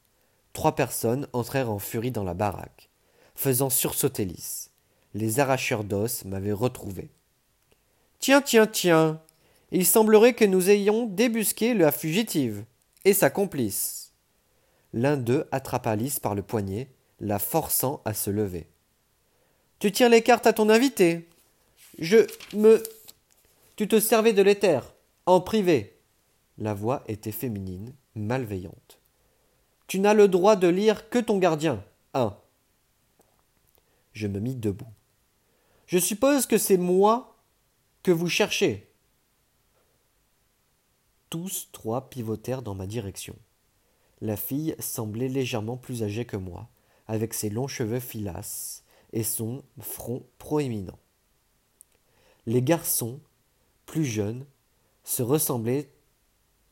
Trois 0.52 0.74
personnes 0.74 1.26
entrèrent 1.32 1.70
en 1.70 1.78
furie 1.78 2.10
dans 2.10 2.24
la 2.24 2.34
baraque, 2.34 2.90
faisant 3.34 3.70
sursauter 3.70 4.26
Lys. 4.26 4.70
Les 5.14 5.40
arracheurs 5.40 5.82
d'os 5.82 6.26
m'avaient 6.26 6.52
retrouvé. 6.52 7.08
Tiens, 8.18 8.42
tiens, 8.42 8.66
tiens. 8.66 9.22
Il 9.70 9.86
semblerait 9.86 10.34
que 10.34 10.44
nous 10.44 10.68
ayons 10.68 11.06
débusqué 11.06 11.72
la 11.72 11.90
fugitive 11.90 12.66
et 13.06 13.14
sa 13.14 13.30
complice. 13.30 14.12
L'un 14.92 15.16
d'eux 15.16 15.48
attrapa 15.52 15.96
Lys 15.96 16.20
par 16.20 16.34
le 16.34 16.42
poignet, 16.42 16.90
la 17.18 17.38
forçant 17.38 18.02
à 18.04 18.12
se 18.12 18.28
lever. 18.28 18.68
Tu 19.78 19.90
tires 19.90 20.10
les 20.10 20.22
cartes 20.22 20.46
à 20.46 20.52
ton 20.52 20.68
invité. 20.68 21.26
Je 21.98 22.26
me. 22.54 22.82
Tu 23.76 23.88
te 23.88 24.00
servais 24.00 24.32
de 24.32 24.42
l'éther, 24.42 24.94
en 25.26 25.40
privé. 25.40 25.98
La 26.59 26.74
voix 26.74 27.04
était 27.09 27.32
féminine, 27.32 27.94
malveillante. 28.14 28.98
Tu 29.87 30.00
n'as 30.00 30.14
le 30.14 30.28
droit 30.28 30.56
de 30.56 30.68
lire 30.68 31.09
que 31.11 31.18
ton 31.18 31.38
gardien. 31.38 31.85
Un. 32.14 32.37
Je 34.12 34.26
me 34.26 34.40
mis 34.40 34.54
debout. 34.54 34.87
Je 35.87 35.98
suppose 35.98 36.46
que 36.46 36.59
c'est 36.59 36.78
moi 36.78 37.37
que 38.02 38.11
vous 38.11 38.28
cherchez. 38.28 38.90
Tous 41.30 41.68
trois 41.72 42.09
pivotèrent 42.09 42.62
dans 42.62 42.74
ma 42.74 42.87
direction. 42.87 43.37
La 44.20 44.37
fille 44.37 44.74
semblait 44.78 45.28
légèrement 45.28 45.76
plus 45.76 46.02
âgée 46.02 46.24
que 46.24 46.37
moi, 46.37 46.68
avec 47.06 47.35
ses 47.35 47.50
longs 47.50 47.68
cheveux 47.68 48.00
filasses 48.00 48.85
et 49.12 49.22
son 49.22 49.62
front 49.78 50.24
proéminent. 50.38 50.98
Les 52.46 52.62
garçons, 52.62 53.20
plus 53.87 54.04
jeunes, 54.04 54.46
se 55.02 55.22
ressemblaient 55.22 55.90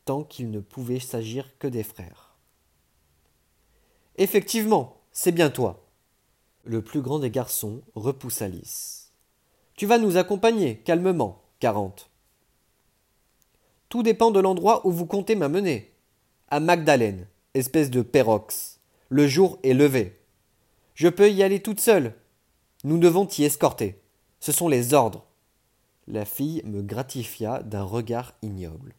tant 0.05 0.23
qu'il 0.23 0.51
ne 0.51 0.59
pouvait 0.59 0.99
s'agir 0.99 1.57
que 1.57 1.67
des 1.67 1.83
frères. 1.83 2.35
Effectivement, 4.17 5.01
c'est 5.11 5.33
bien 5.33 5.49
toi. 5.49 5.85
Le 6.63 6.81
plus 6.81 7.01
grand 7.01 7.19
des 7.19 7.31
garçons 7.31 7.81
repoussa 7.95 8.47
Lys. 8.47 9.11
Tu 9.75 9.85
vas 9.85 9.97
nous 9.97 10.15
accompagner, 10.15 10.77
calmement, 10.77 11.43
quarante. 11.59 12.09
Tout 13.89 14.03
dépend 14.03 14.31
de 14.31 14.39
l'endroit 14.39 14.85
où 14.87 14.91
vous 14.91 15.05
comptez 15.05 15.35
m'amener. 15.35 15.93
À 16.47 16.59
Magdalène, 16.59 17.27
espèce 17.53 17.89
de 17.89 18.01
pérox. 18.01 18.79
Le 19.09 19.27
jour 19.27 19.59
est 19.63 19.73
levé. 19.73 20.19
Je 20.93 21.09
peux 21.09 21.29
y 21.29 21.43
aller 21.43 21.61
toute 21.61 21.81
seule. 21.81 22.13
Nous 22.83 22.97
devons 22.97 23.25
t'y 23.25 23.43
escorter. 23.43 24.01
Ce 24.39 24.51
sont 24.51 24.69
les 24.69 24.93
ordres. 24.93 25.25
La 26.07 26.25
fille 26.25 26.61
me 26.65 26.81
gratifia 26.81 27.63
d'un 27.63 27.83
regard 27.83 28.33
ignoble. 28.41 28.93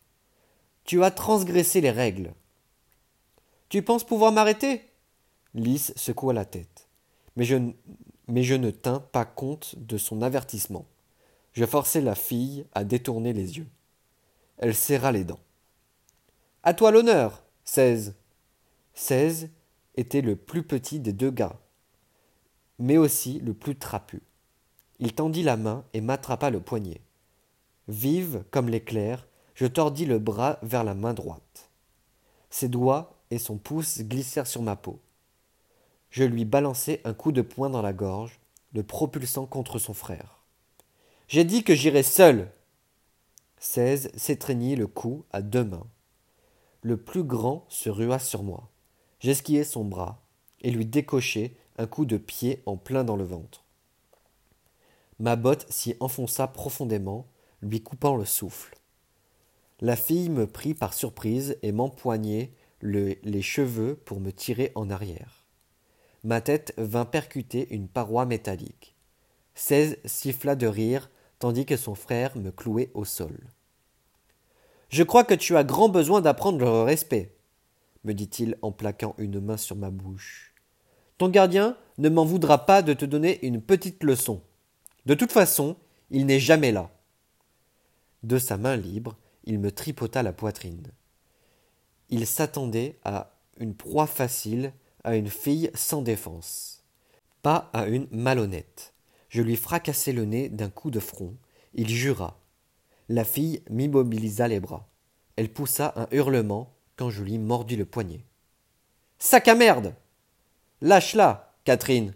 Tu 0.84 1.04
as 1.04 1.10
transgressé 1.10 1.80
les 1.80 1.90
règles. 1.90 2.34
Tu 3.68 3.82
penses 3.82 4.04
pouvoir 4.04 4.32
m'arrêter? 4.32 4.82
Lys 5.54 5.92
secoua 5.96 6.32
la 6.32 6.44
tête. 6.44 6.88
Mais 7.36 7.44
je, 7.44 8.54
ne 8.54 8.70
tins 8.70 9.00
pas 9.00 9.24
compte 9.24 9.74
de 9.78 9.98
son 9.98 10.22
avertissement. 10.22 10.86
Je 11.52 11.64
forçai 11.64 12.00
la 12.00 12.14
fille 12.14 12.66
à 12.74 12.84
détourner 12.84 13.32
les 13.32 13.58
yeux. 13.58 13.68
Elle 14.58 14.74
serra 14.74 15.12
les 15.12 15.24
dents. 15.24 15.40
À 16.62 16.74
toi 16.74 16.90
l'honneur, 16.90 17.44
seize. 17.64 18.14
Seize 18.94 19.50
était 19.96 20.22
le 20.22 20.36
plus 20.36 20.62
petit 20.62 20.98
des 20.98 21.12
deux 21.12 21.30
gars, 21.30 21.58
mais 22.78 22.96
aussi 22.96 23.38
le 23.40 23.54
plus 23.54 23.76
trapu. 23.76 24.22
Il 24.98 25.14
tendit 25.14 25.42
la 25.42 25.56
main 25.56 25.84
et 25.92 26.00
m'attrapa 26.00 26.50
le 26.50 26.60
poignet. 26.60 27.00
Vive 27.88 28.44
comme 28.50 28.68
l'éclair, 28.68 29.26
je 29.54 29.66
tordis 29.66 30.06
le 30.06 30.18
bras 30.18 30.58
vers 30.62 30.84
la 30.84 30.94
main 30.94 31.14
droite. 31.14 31.70
Ses 32.50 32.68
doigts 32.68 33.14
et 33.30 33.38
son 33.38 33.58
pouce 33.58 34.00
glissèrent 34.00 34.46
sur 34.46 34.62
ma 34.62 34.76
peau. 34.76 35.00
Je 36.10 36.24
lui 36.24 36.44
balançai 36.44 37.00
un 37.04 37.12
coup 37.12 37.32
de 37.32 37.42
poing 37.42 37.68
dans 37.68 37.82
la 37.82 37.92
gorge, 37.92 38.40
le 38.72 38.82
propulsant 38.82 39.46
contre 39.46 39.78
son 39.78 39.94
frère. 39.94 40.42
J'ai 41.28 41.44
dit 41.44 41.64
que 41.64 41.74
j'irais 41.74 42.02
seul. 42.02 42.50
Seize 43.58 44.10
s'étreignit 44.16 44.76
le 44.76 44.86
cou 44.86 45.24
à 45.32 45.42
deux 45.42 45.64
mains. 45.64 45.86
Le 46.82 46.96
plus 46.96 47.24
grand 47.24 47.66
se 47.68 47.90
rua 47.90 48.18
sur 48.18 48.42
moi. 48.42 48.70
J'esquillai 49.20 49.64
son 49.64 49.84
bras 49.84 50.22
et 50.62 50.70
lui 50.70 50.86
décochai 50.86 51.56
un 51.78 51.86
coup 51.86 52.06
de 52.06 52.16
pied 52.16 52.62
en 52.64 52.76
plein 52.76 53.04
dans 53.04 53.16
le 53.16 53.24
ventre. 53.24 53.65
Ma 55.18 55.36
botte 55.36 55.66
s'y 55.70 55.96
enfonça 56.00 56.46
profondément, 56.46 57.26
lui 57.62 57.82
coupant 57.82 58.16
le 58.16 58.24
souffle. 58.24 58.76
La 59.80 59.96
fille 59.96 60.30
me 60.30 60.46
prit 60.46 60.74
par 60.74 60.94
surprise 60.94 61.58
et 61.62 61.72
m'empoignait 61.72 62.52
les 62.82 63.42
cheveux 63.42 63.96
pour 63.96 64.20
me 64.20 64.30
tirer 64.30 64.72
en 64.74 64.90
arrière. 64.90 65.44
Ma 66.24 66.40
tête 66.40 66.74
vint 66.76 67.04
percuter 67.04 67.68
une 67.74 67.88
paroi 67.88 68.26
métallique. 68.26 68.94
Seize 69.54 69.98
siffla 70.04 70.54
de 70.56 70.66
rire, 70.66 71.10
tandis 71.38 71.66
que 71.66 71.76
son 71.76 71.94
frère 71.94 72.36
me 72.36 72.50
clouait 72.50 72.90
au 72.94 73.04
sol. 73.04 73.38
Je 74.88 75.02
crois 75.02 75.24
que 75.24 75.34
tu 75.34 75.56
as 75.56 75.64
grand 75.64 75.88
besoin 75.88 76.20
d'apprendre 76.20 76.58
le 76.58 76.82
respect, 76.82 77.34
me 78.04 78.12
dit-il 78.12 78.56
en 78.62 78.70
plaquant 78.72 79.14
une 79.18 79.40
main 79.40 79.56
sur 79.56 79.76
ma 79.76 79.90
bouche. 79.90 80.54
Ton 81.18 81.28
gardien 81.28 81.76
ne 81.98 82.08
m'en 82.08 82.24
voudra 82.24 82.66
pas 82.66 82.82
de 82.82 82.92
te 82.92 83.04
donner 83.04 83.44
une 83.44 83.60
petite 83.60 84.02
leçon. 84.04 84.42
De 85.06 85.14
toute 85.14 85.32
façon, 85.32 85.76
il 86.10 86.26
n'est 86.26 86.40
jamais 86.40 86.72
là. 86.72 86.90
De 88.24 88.38
sa 88.38 88.56
main 88.56 88.76
libre, 88.76 89.16
il 89.44 89.60
me 89.60 89.70
tripota 89.70 90.22
la 90.24 90.32
poitrine. 90.32 90.90
Il 92.10 92.26
s'attendait 92.26 92.98
à 93.04 93.32
une 93.58 93.74
proie 93.74 94.08
facile, 94.08 94.72
à 95.04 95.14
une 95.14 95.28
fille 95.28 95.70
sans 95.74 96.02
défense. 96.02 96.84
Pas 97.42 97.70
à 97.72 97.86
une 97.86 98.08
malhonnête. 98.10 98.94
Je 99.28 99.42
lui 99.42 99.56
fracassai 99.56 100.12
le 100.12 100.24
nez 100.24 100.48
d'un 100.48 100.70
coup 100.70 100.90
de 100.90 101.00
front. 101.00 101.36
Il 101.74 101.88
jura. 101.88 102.40
La 103.08 103.24
fille 103.24 103.62
m'immobilisa 103.70 104.48
les 104.48 104.58
bras. 104.58 104.88
Elle 105.36 105.52
poussa 105.52 105.92
un 105.94 106.08
hurlement 106.10 106.74
quand 106.96 107.10
je 107.10 107.22
lui 107.22 107.38
mordis 107.38 107.76
le 107.76 107.84
poignet. 107.84 108.24
Sac 109.18 109.46
à 109.46 109.54
merde 109.54 109.94
Lâche-la, 110.80 111.54
Catherine 111.64 112.14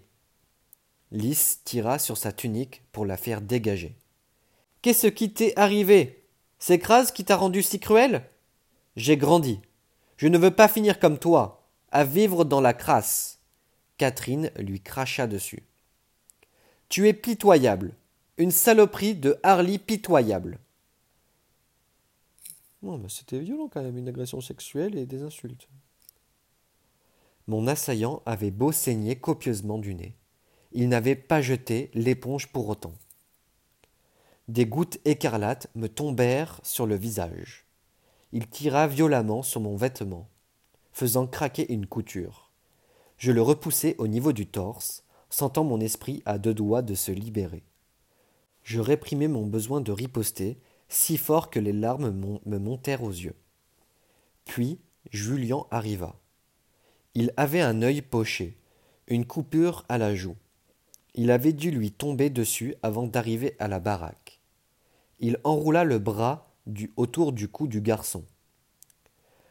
Lys 1.12 1.60
tira 1.64 1.98
sur 1.98 2.16
sa 2.16 2.32
tunique 2.32 2.82
pour 2.92 3.04
la 3.04 3.16
faire 3.16 3.40
dégager. 3.40 3.96
Qu'est-ce 4.82 5.08
qui 5.08 5.32
t'est 5.32 5.58
arrivé? 5.58 6.24
C'est 6.58 6.78
Kraz 6.78 7.10
qui 7.12 7.24
t'a 7.24 7.36
rendu 7.36 7.62
si 7.62 7.80
cruel? 7.80 8.24
J'ai 8.96 9.16
grandi. 9.16 9.60
Je 10.16 10.28
ne 10.28 10.38
veux 10.38 10.50
pas 10.50 10.68
finir 10.68 11.00
comme 11.00 11.18
toi, 11.18 11.66
à 11.90 12.04
vivre 12.04 12.44
dans 12.44 12.60
la 12.60 12.74
crasse. 12.74 13.40
Catherine 13.98 14.50
lui 14.56 14.80
cracha 14.80 15.26
dessus. 15.26 15.62
Tu 16.88 17.08
es 17.08 17.12
pitoyable. 17.12 17.94
Une 18.36 18.50
saloperie 18.50 19.14
de 19.14 19.38
Harley 19.42 19.78
pitoyable. 19.78 20.58
C'était 23.08 23.38
violent 23.38 23.68
quand 23.68 23.82
même, 23.82 23.98
une 23.98 24.08
agression 24.08 24.40
sexuelle 24.40 24.96
et 24.96 25.04
des 25.04 25.22
insultes. 25.22 25.68
Mon 27.46 27.66
assaillant 27.66 28.22
avait 28.24 28.50
beau 28.50 28.72
saigner 28.72 29.16
copieusement 29.16 29.78
du 29.78 29.94
nez. 29.94 30.14
Il 30.72 30.88
n'avait 30.88 31.16
pas 31.16 31.42
jeté 31.42 31.90
l'éponge 31.94 32.46
pour 32.48 32.68
autant. 32.68 32.94
Des 34.48 34.66
gouttes 34.66 34.98
écarlates 35.04 35.68
me 35.74 35.88
tombèrent 35.88 36.60
sur 36.62 36.86
le 36.86 36.94
visage. 36.94 37.66
Il 38.32 38.48
tira 38.48 38.86
violemment 38.86 39.42
sur 39.42 39.60
mon 39.60 39.76
vêtement, 39.76 40.28
faisant 40.92 41.26
craquer 41.26 41.72
une 41.72 41.86
couture. 41.86 42.50
Je 43.18 43.32
le 43.32 43.42
repoussai 43.42 43.96
au 43.98 44.06
niveau 44.06 44.32
du 44.32 44.46
torse, 44.46 45.04
sentant 45.28 45.64
mon 45.64 45.80
esprit 45.80 46.22
à 46.26 46.38
deux 46.38 46.54
doigts 46.54 46.82
de 46.82 46.94
se 46.94 47.12
libérer. 47.12 47.62
Je 48.62 48.80
réprimai 48.80 49.28
mon 49.28 49.46
besoin 49.46 49.80
de 49.80 49.92
riposter 49.92 50.58
si 50.88 51.16
fort 51.16 51.50
que 51.50 51.60
les 51.60 51.72
larmes 51.72 52.10
me 52.44 52.58
montèrent 52.58 53.02
aux 53.02 53.10
yeux. 53.10 53.36
Puis 54.44 54.80
Julien 55.10 55.64
arriva. 55.70 56.16
Il 57.14 57.32
avait 57.36 57.60
un 57.60 57.82
œil 57.82 58.02
poché, 58.02 58.58
une 59.08 59.24
coupure 59.24 59.84
à 59.88 59.98
la 59.98 60.14
joue. 60.14 60.36
Il 61.14 61.30
avait 61.30 61.52
dû 61.52 61.70
lui 61.70 61.90
tomber 61.90 62.30
dessus 62.30 62.74
avant 62.82 63.06
d'arriver 63.06 63.56
à 63.58 63.68
la 63.68 63.80
baraque. 63.80 64.40
Il 65.18 65.38
enroula 65.44 65.84
le 65.84 65.98
bras 65.98 66.52
du, 66.66 66.92
autour 66.96 67.32
du 67.32 67.48
cou 67.48 67.66
du 67.66 67.80
garçon. 67.80 68.24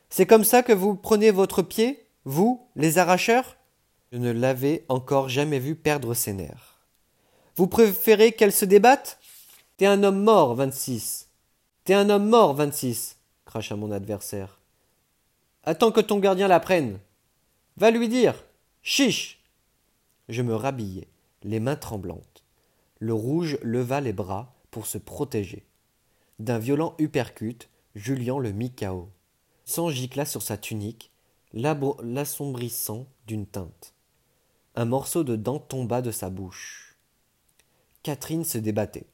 C'est 0.10 0.26
comme 0.26 0.43
ça 0.43 0.63
que 0.63 0.74
vous 0.74 0.95
prenez 0.95 1.32
votre 1.32 1.62
pied, 1.62 2.06
vous, 2.26 2.67
les 2.76 2.98
arracheurs? 2.98 3.58
Je 4.12 4.17
ne 4.17 4.32
l'avais 4.32 4.86
encore 4.89 5.30
jamais 5.30 5.60
vu 5.60 5.76
perdre 5.76 6.13
ses 6.13 6.34
nerfs. 6.34 6.80
Vous 7.56 7.67
préférez 7.67 8.32
qu'elle 8.32 8.52
se 8.52 8.65
débatte 8.65 9.19
T'es 9.78 9.86
un 9.86 10.04
homme 10.04 10.24
mort, 10.24 10.56
vingt-six. 10.56 11.30
T'es 11.84 11.93
un 11.93 12.10
homme 12.10 12.28
mort, 12.28 12.54
vingt-six, 12.54 13.17
cracha 13.45 13.76
mon 13.76 13.91
adversaire. 13.91 14.60
Attends 15.63 15.91
que 15.91 16.02
ton 16.02 16.19
gardien 16.19 16.48
la 16.48 16.60
prenne. 16.60 17.00
Va 17.78 17.91
lui 17.91 18.10
dire. 18.10 18.43
Chiche. 18.82 19.39
Je 20.28 20.41
me 20.41 20.56
rhabillai, 20.56 21.08
les 21.43 21.60
mains 21.60 21.75
tremblantes. 21.75 22.43
Le 22.99 23.13
rouge 23.13 23.58
leva 23.62 24.02
les 24.02 24.13
bras 24.13 24.54
pour 24.71 24.86
se 24.86 24.97
protéger. 24.97 25.65
D'un 26.39 26.60
violent 26.60 26.95
uppercut, 26.99 27.69
Julien 27.95 28.39
le 28.39 28.52
mit 28.52 28.71
KO. 28.71 29.10
Sang 29.65 29.89
gicla 29.89 30.25
sur 30.25 30.41
sa 30.41 30.58
tunique, 30.58 31.12
l'assombrissant 31.54 33.08
d'une 33.28 33.45
teinte. 33.45 33.93
Un 34.75 34.86
morceau 34.86 35.23
de 35.23 35.36
dent 35.36 35.60
tomba 35.60 36.02
de 36.02 36.12
sa 36.12 36.30
bouche. 36.30 36.97
Catherine 38.04 38.45
se 38.45 38.58
débattait. 38.58 39.08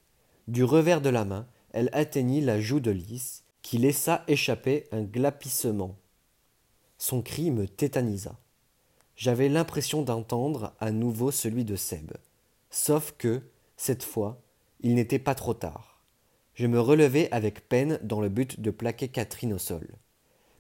Du 0.47 0.63
revers 0.63 1.01
de 1.01 1.09
la 1.09 1.25
main, 1.25 1.47
elle 1.71 1.89
atteignit 1.93 2.41
la 2.41 2.61
joue 2.61 2.79
de 2.79 2.91
Lys, 2.91 3.43
qui 3.61 3.77
laissa 3.77 4.23
échapper 4.27 4.87
un 4.91 5.03
glapissement. 5.03 5.97
Son 6.97 7.21
cri 7.21 7.51
me 7.51 7.67
tétanisa. 7.67 8.37
J'avais 9.15 9.49
l'impression 9.49 10.01
d'entendre 10.01 10.73
à 10.79 10.91
nouveau 10.91 11.31
celui 11.31 11.63
de 11.63 11.75
Seb. 11.75 12.11
Sauf 12.69 13.13
que, 13.17 13.41
cette 13.77 14.03
fois, 14.03 14.41
il 14.81 14.95
n'était 14.95 15.19
pas 15.19 15.35
trop 15.35 15.53
tard. 15.53 16.01
Je 16.53 16.67
me 16.67 16.79
relevai 16.79 17.29
avec 17.31 17.67
peine 17.67 17.99
dans 18.03 18.21
le 18.21 18.29
but 18.29 18.59
de 18.59 18.71
plaquer 18.71 19.07
Catherine 19.07 19.53
au 19.53 19.57
sol. 19.57 19.87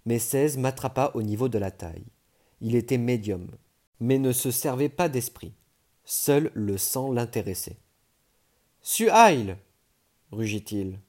Mais 0.05 0.19
Cèse 0.19 0.57
m'attrapa 0.57 1.11
au 1.15 1.21
niveau 1.21 1.49
de 1.49 1.57
la 1.57 1.71
taille. 1.71 2.05
Il 2.61 2.75
était 2.75 2.97
médium, 2.97 3.47
mais 3.99 4.19
ne 4.19 4.31
se 4.31 4.51
servait 4.51 4.89
pas 4.89 5.09
d'esprit. 5.09 5.53
Seul 6.03 6.51
le 6.53 6.77
sang 6.77 7.11
l'intéressait. 7.11 7.77
Suhail 8.81 9.57
rugit-il. 10.31 10.99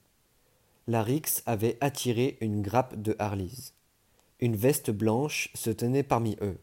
Larix 0.87 1.43
avait 1.47 1.77
attiré 1.81 2.39
une 2.41 2.63
grappe 2.63 3.01
de 3.01 3.15
Harlise. 3.19 3.75
Une 4.41 4.57
veste 4.57 4.91
blanche 4.91 5.51
se 5.55 5.71
tenait 5.71 6.03
parmi 6.03 6.37
eux. 6.41 6.59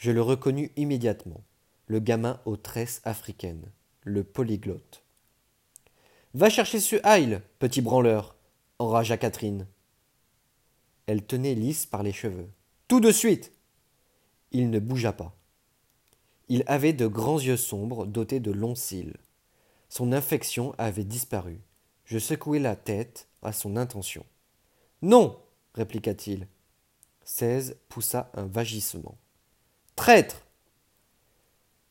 Je 0.00 0.10
le 0.10 0.22
reconnus 0.22 0.70
immédiatement, 0.76 1.44
le 1.86 2.00
gamin 2.00 2.40
aux 2.46 2.56
tresses 2.56 3.02
africaines, 3.04 3.70
le 4.00 4.24
polyglotte. 4.24 5.04
Va 6.32 6.48
chercher 6.48 6.80
ce 6.80 6.96
Haïl, 7.02 7.42
petit 7.58 7.82
branleur, 7.82 8.34
enragea 8.78 9.18
Catherine. 9.18 9.66
Elle 11.04 11.26
tenait 11.26 11.54
Lys 11.54 11.84
par 11.84 12.02
les 12.02 12.14
cheveux. 12.14 12.48
Tout 12.88 13.00
de 13.00 13.12
suite 13.12 13.52
Il 14.52 14.70
ne 14.70 14.78
bougea 14.78 15.12
pas. 15.12 15.36
Il 16.48 16.64
avait 16.66 16.94
de 16.94 17.06
grands 17.06 17.38
yeux 17.38 17.58
sombres 17.58 18.06
dotés 18.06 18.40
de 18.40 18.52
longs 18.52 18.74
cils. 18.74 19.18
Son 19.90 20.12
infection 20.12 20.74
avait 20.78 21.04
disparu. 21.04 21.60
Je 22.06 22.18
secouai 22.18 22.58
la 22.58 22.74
tête 22.74 23.28
à 23.42 23.52
son 23.52 23.76
intention. 23.76 24.24
Non 25.02 25.38
répliqua-t-il. 25.74 26.46
Cèse 27.22 27.76
poussa 27.90 28.30
un 28.32 28.46
vagissement. 28.46 29.18
Traître 30.00 30.46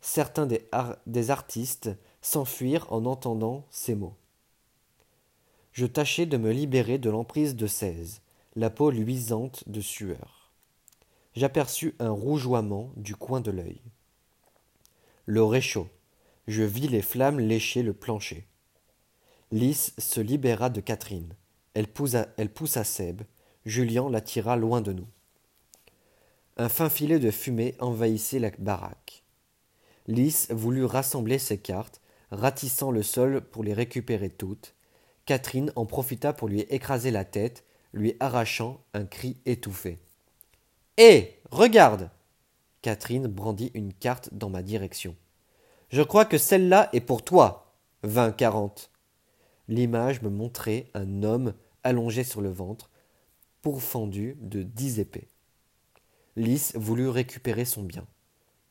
Certains 0.01 0.47
des, 0.47 1.29
artistes 1.29 1.91
s'enfuirent 2.23 2.91
en 2.91 3.05
entendant 3.05 3.67
ces 3.69 3.93
mots. 3.93 4.15
Je 5.73 5.85
tâchai 5.85 6.25
de 6.25 6.37
me 6.37 6.51
libérer 6.51 6.97
de 6.97 7.11
l'emprise 7.11 7.55
de 7.55 7.67
Cèse, 7.67 8.21
la 8.55 8.71
peau 8.71 8.89
luisante 8.89 9.63
de 9.69 9.79
sueur. 9.79 10.51
J'aperçus 11.35 11.93
un 11.99 12.09
rougeoiement 12.09 12.89
du 12.95 13.15
coin 13.15 13.41
de 13.41 13.51
l'œil. 13.51 13.79
Le 15.27 15.43
réchaud. 15.43 15.87
Je 16.47 16.63
vis 16.63 16.87
les 16.87 17.03
flammes 17.03 17.39
lécher 17.39 17.83
le 17.83 17.93
plancher. 17.93 18.47
Lys 19.51 19.93
se 19.99 20.19
libéra 20.19 20.71
de 20.71 20.81
Catherine. 20.81 21.35
Elle 21.75 21.87
poussa, 21.87 22.29
elle 22.37 22.51
poussa 22.51 22.83
Seb. 22.83 23.21
Julien 23.67 24.09
la 24.09 24.19
tira 24.19 24.55
loin 24.55 24.81
de 24.81 24.93
nous. 24.93 25.07
Un 26.59 26.67
fin 26.67 26.89
filet 26.89 27.19
de 27.19 27.31
fumée 27.31 27.73
envahissait 27.79 28.37
la 28.37 28.51
baraque. 28.59 29.23
Lys 30.07 30.51
voulut 30.51 30.83
rassembler 30.83 31.39
ses 31.39 31.57
cartes, 31.57 32.01
ratissant 32.31 32.91
le 32.91 33.01
sol 33.01 33.39
pour 33.39 33.63
les 33.63 33.73
récupérer 33.73 34.29
toutes. 34.29 34.75
Catherine 35.23 35.71
en 35.77 35.85
profita 35.85 36.33
pour 36.33 36.49
lui 36.49 36.59
écraser 36.69 37.11
la 37.11 37.23
tête, 37.23 37.63
lui 37.93 38.17
arrachant 38.19 38.83
un 38.93 39.05
cri 39.05 39.37
étouffé. 39.45 39.99
Hé. 40.97 41.39
regarde. 41.49 42.11
Catherine 42.81 43.27
brandit 43.27 43.71
une 43.73 43.93
carte 43.93 44.33
dans 44.33 44.49
ma 44.49 44.61
direction. 44.61 45.15
Je 45.87 46.01
crois 46.01 46.25
que 46.25 46.37
celle-là 46.37 46.89
est 46.91 46.99
pour 46.99 47.23
toi. 47.23 47.73
Vingt 48.03 48.33
quarante. 48.33 48.91
L'image 49.69 50.21
me 50.21 50.29
montrait 50.29 50.91
un 50.93 51.23
homme 51.23 51.53
allongé 51.85 52.25
sur 52.25 52.41
le 52.41 52.51
ventre, 52.51 52.89
pourfendu 53.61 54.35
de 54.41 54.61
dix 54.61 54.99
épées. 54.99 55.29
Lys 56.35 56.73
voulut 56.75 57.09
récupérer 57.09 57.65
son 57.65 57.83
bien. 57.83 58.05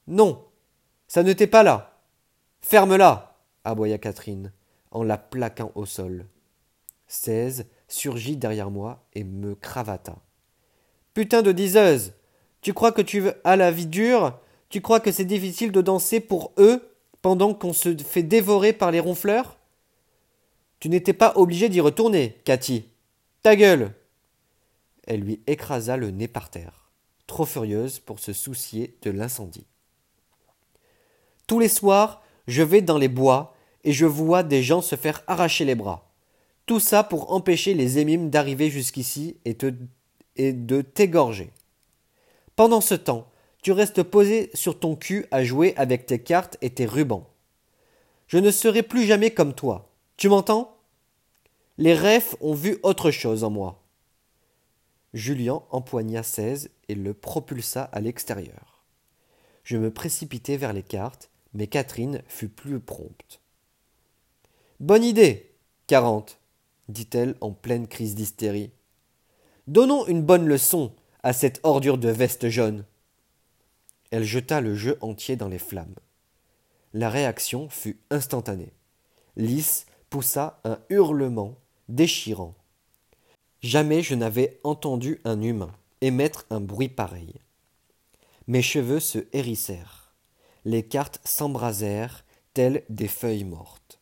Non. 0.06 0.44
Ça 1.06 1.22
ne 1.22 1.32
t'est 1.32 1.46
pas 1.46 1.62
là. 1.62 1.98
Ferme-la. 2.60 3.36
aboya 3.64 3.98
Catherine, 3.98 4.52
en 4.90 5.02
la 5.02 5.18
plaquant 5.18 5.72
au 5.74 5.86
sol. 5.86 6.26
Seize 7.06 7.66
surgit 7.88 8.36
derrière 8.36 8.70
moi 8.70 9.04
et 9.14 9.24
me 9.24 9.54
cravata. 9.54 10.16
Putain 11.14 11.42
de 11.42 11.52
diseuse 11.52 12.12
Tu 12.60 12.74
crois 12.74 12.92
que 12.92 13.02
tu 13.02 13.24
as 13.44 13.56
la 13.56 13.70
vie 13.70 13.86
dure 13.86 14.38
Tu 14.68 14.80
crois 14.80 15.00
que 15.00 15.10
c'est 15.10 15.24
difficile 15.24 15.72
de 15.72 15.80
danser 15.80 16.20
pour 16.20 16.52
eux 16.58 16.94
pendant 17.22 17.54
qu'on 17.54 17.72
se 17.72 17.96
fait 17.96 18.22
dévorer 18.22 18.72
par 18.72 18.90
les 18.90 19.00
ronfleurs? 19.00 19.58
Tu 20.80 20.88
n'étais 20.88 21.12
pas 21.12 21.32
obligé 21.36 21.68
d'y 21.68 21.80
retourner, 21.80 22.40
Cathy. 22.44 22.88
Ta 23.42 23.56
gueule 23.56 23.94
Elle 25.06 25.20
lui 25.20 25.42
écrasa 25.46 25.96
le 25.96 26.10
nez 26.10 26.28
par 26.28 26.50
terre, 26.50 26.87
trop 27.28 27.44
furieuse 27.44 28.00
pour 28.00 28.18
se 28.18 28.32
soucier 28.32 28.96
de 29.02 29.12
l'incendie. 29.12 29.66
Tous 31.46 31.60
les 31.60 31.68
soirs, 31.68 32.22
je 32.48 32.62
vais 32.62 32.82
dans 32.82 32.98
les 32.98 33.08
bois 33.08 33.54
et 33.84 33.92
je 33.92 34.06
vois 34.06 34.42
des 34.42 34.64
gens 34.64 34.82
se 34.82 34.96
faire 34.96 35.22
arracher 35.28 35.64
les 35.64 35.76
bras. 35.76 36.10
Tout 36.66 36.80
ça 36.80 37.04
pour 37.04 37.32
empêcher 37.32 37.74
les 37.74 37.98
émimes 37.98 38.30
d'arriver 38.30 38.70
jusqu'ici 38.70 39.36
et, 39.44 39.56
et 40.36 40.52
de 40.52 40.82
t'égorger. 40.82 41.50
Pendant 42.56 42.80
ce 42.80 42.94
temps, 42.94 43.30
tu 43.62 43.72
restes 43.72 44.02
posé 44.02 44.50
sur 44.54 44.78
ton 44.78 44.96
cul 44.96 45.26
à 45.30 45.44
jouer 45.44 45.74
avec 45.76 46.06
tes 46.06 46.18
cartes 46.18 46.56
et 46.60 46.70
tes 46.70 46.86
rubans. 46.86 47.26
Je 48.26 48.38
ne 48.38 48.50
serai 48.50 48.82
plus 48.82 49.04
jamais 49.04 49.30
comme 49.30 49.54
toi. 49.54 49.90
Tu 50.16 50.28
m'entends? 50.28 50.76
Les 51.76 51.94
refs 51.94 52.36
ont 52.40 52.54
vu 52.54 52.78
autre 52.82 53.10
chose 53.10 53.44
en 53.44 53.50
moi. 53.50 53.80
Julien 55.18 55.62
empoigna 55.70 56.22
Cèse 56.22 56.70
et 56.88 56.94
le 56.94 57.12
propulsa 57.12 57.82
à 57.82 58.00
l'extérieur. 58.00 58.84
Je 59.64 59.76
me 59.76 59.92
précipitai 59.92 60.56
vers 60.56 60.72
les 60.72 60.84
cartes, 60.84 61.28
mais 61.54 61.66
Catherine 61.66 62.22
fut 62.28 62.48
plus 62.48 62.78
prompte. 62.78 63.40
Bonne 64.78 65.02
idée, 65.02 65.50
quarante, 65.88 66.38
dit-elle 66.88 67.34
en 67.40 67.50
pleine 67.50 67.88
crise 67.88 68.14
d'hystérie. 68.14 68.70
Donnons 69.66 70.06
une 70.06 70.22
bonne 70.22 70.46
leçon 70.46 70.94
à 71.24 71.32
cette 71.32 71.58
ordure 71.64 71.98
de 71.98 72.10
veste 72.10 72.48
jaune. 72.48 72.84
Elle 74.12 74.24
jeta 74.24 74.60
le 74.60 74.76
jeu 74.76 74.98
entier 75.00 75.34
dans 75.34 75.48
les 75.48 75.58
flammes. 75.58 75.96
La 76.94 77.10
réaction 77.10 77.68
fut 77.68 77.98
instantanée. 78.10 78.72
Lys 79.36 79.86
poussa 80.10 80.60
un 80.64 80.78
hurlement 80.90 81.56
déchirant. 81.88 82.54
Jamais 83.62 84.02
je 84.02 84.14
n'avais 84.14 84.60
entendu 84.64 85.20
un 85.24 85.40
humain 85.42 85.72
émettre 86.00 86.46
un 86.50 86.60
bruit 86.60 86.88
pareil. 86.88 87.34
Mes 88.46 88.62
cheveux 88.62 89.00
se 89.00 89.18
hérissèrent. 89.32 90.12
Les 90.64 90.82
cartes 90.82 91.20
s'embrasèrent 91.24 92.24
telles 92.54 92.84
des 92.88 93.08
feuilles 93.08 93.44
mortes. 93.44 94.00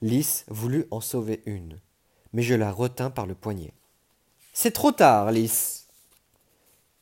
Lys 0.00 0.44
voulut 0.48 0.86
en 0.90 1.00
sauver 1.00 1.42
une, 1.46 1.80
mais 2.32 2.42
je 2.42 2.54
la 2.54 2.72
retins 2.72 3.10
par 3.10 3.26
le 3.26 3.34
poignet. 3.34 3.72
C'est 4.52 4.72
trop 4.72 4.92
tard, 4.92 5.32
Lys. 5.32 5.88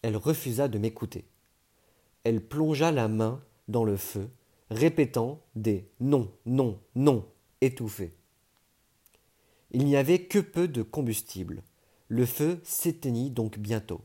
Elle 0.03 0.17
refusa 0.17 0.69
de 0.69 0.79
m'écouter 0.79 1.27
elle 2.25 2.41
plongea 2.41 2.93
la 2.93 3.09
main 3.09 3.43
dans 3.69 3.85
le 3.85 3.97
feu, 3.97 4.31
répétant 4.71 5.41
des 5.55 5.89
non, 6.01 6.33
non, 6.47 6.79
non, 6.95 7.27
étouffés. 7.61 8.15
Il 9.73 9.85
n'y 9.85 9.97
avait 9.97 10.25
que 10.25 10.39
peu 10.39 10.69
de 10.69 10.83
combustible. 10.83 11.63
Le 12.13 12.27
feu 12.27 12.61
s'éteignit 12.63 13.33
donc 13.33 13.59
bientôt. 13.59 14.03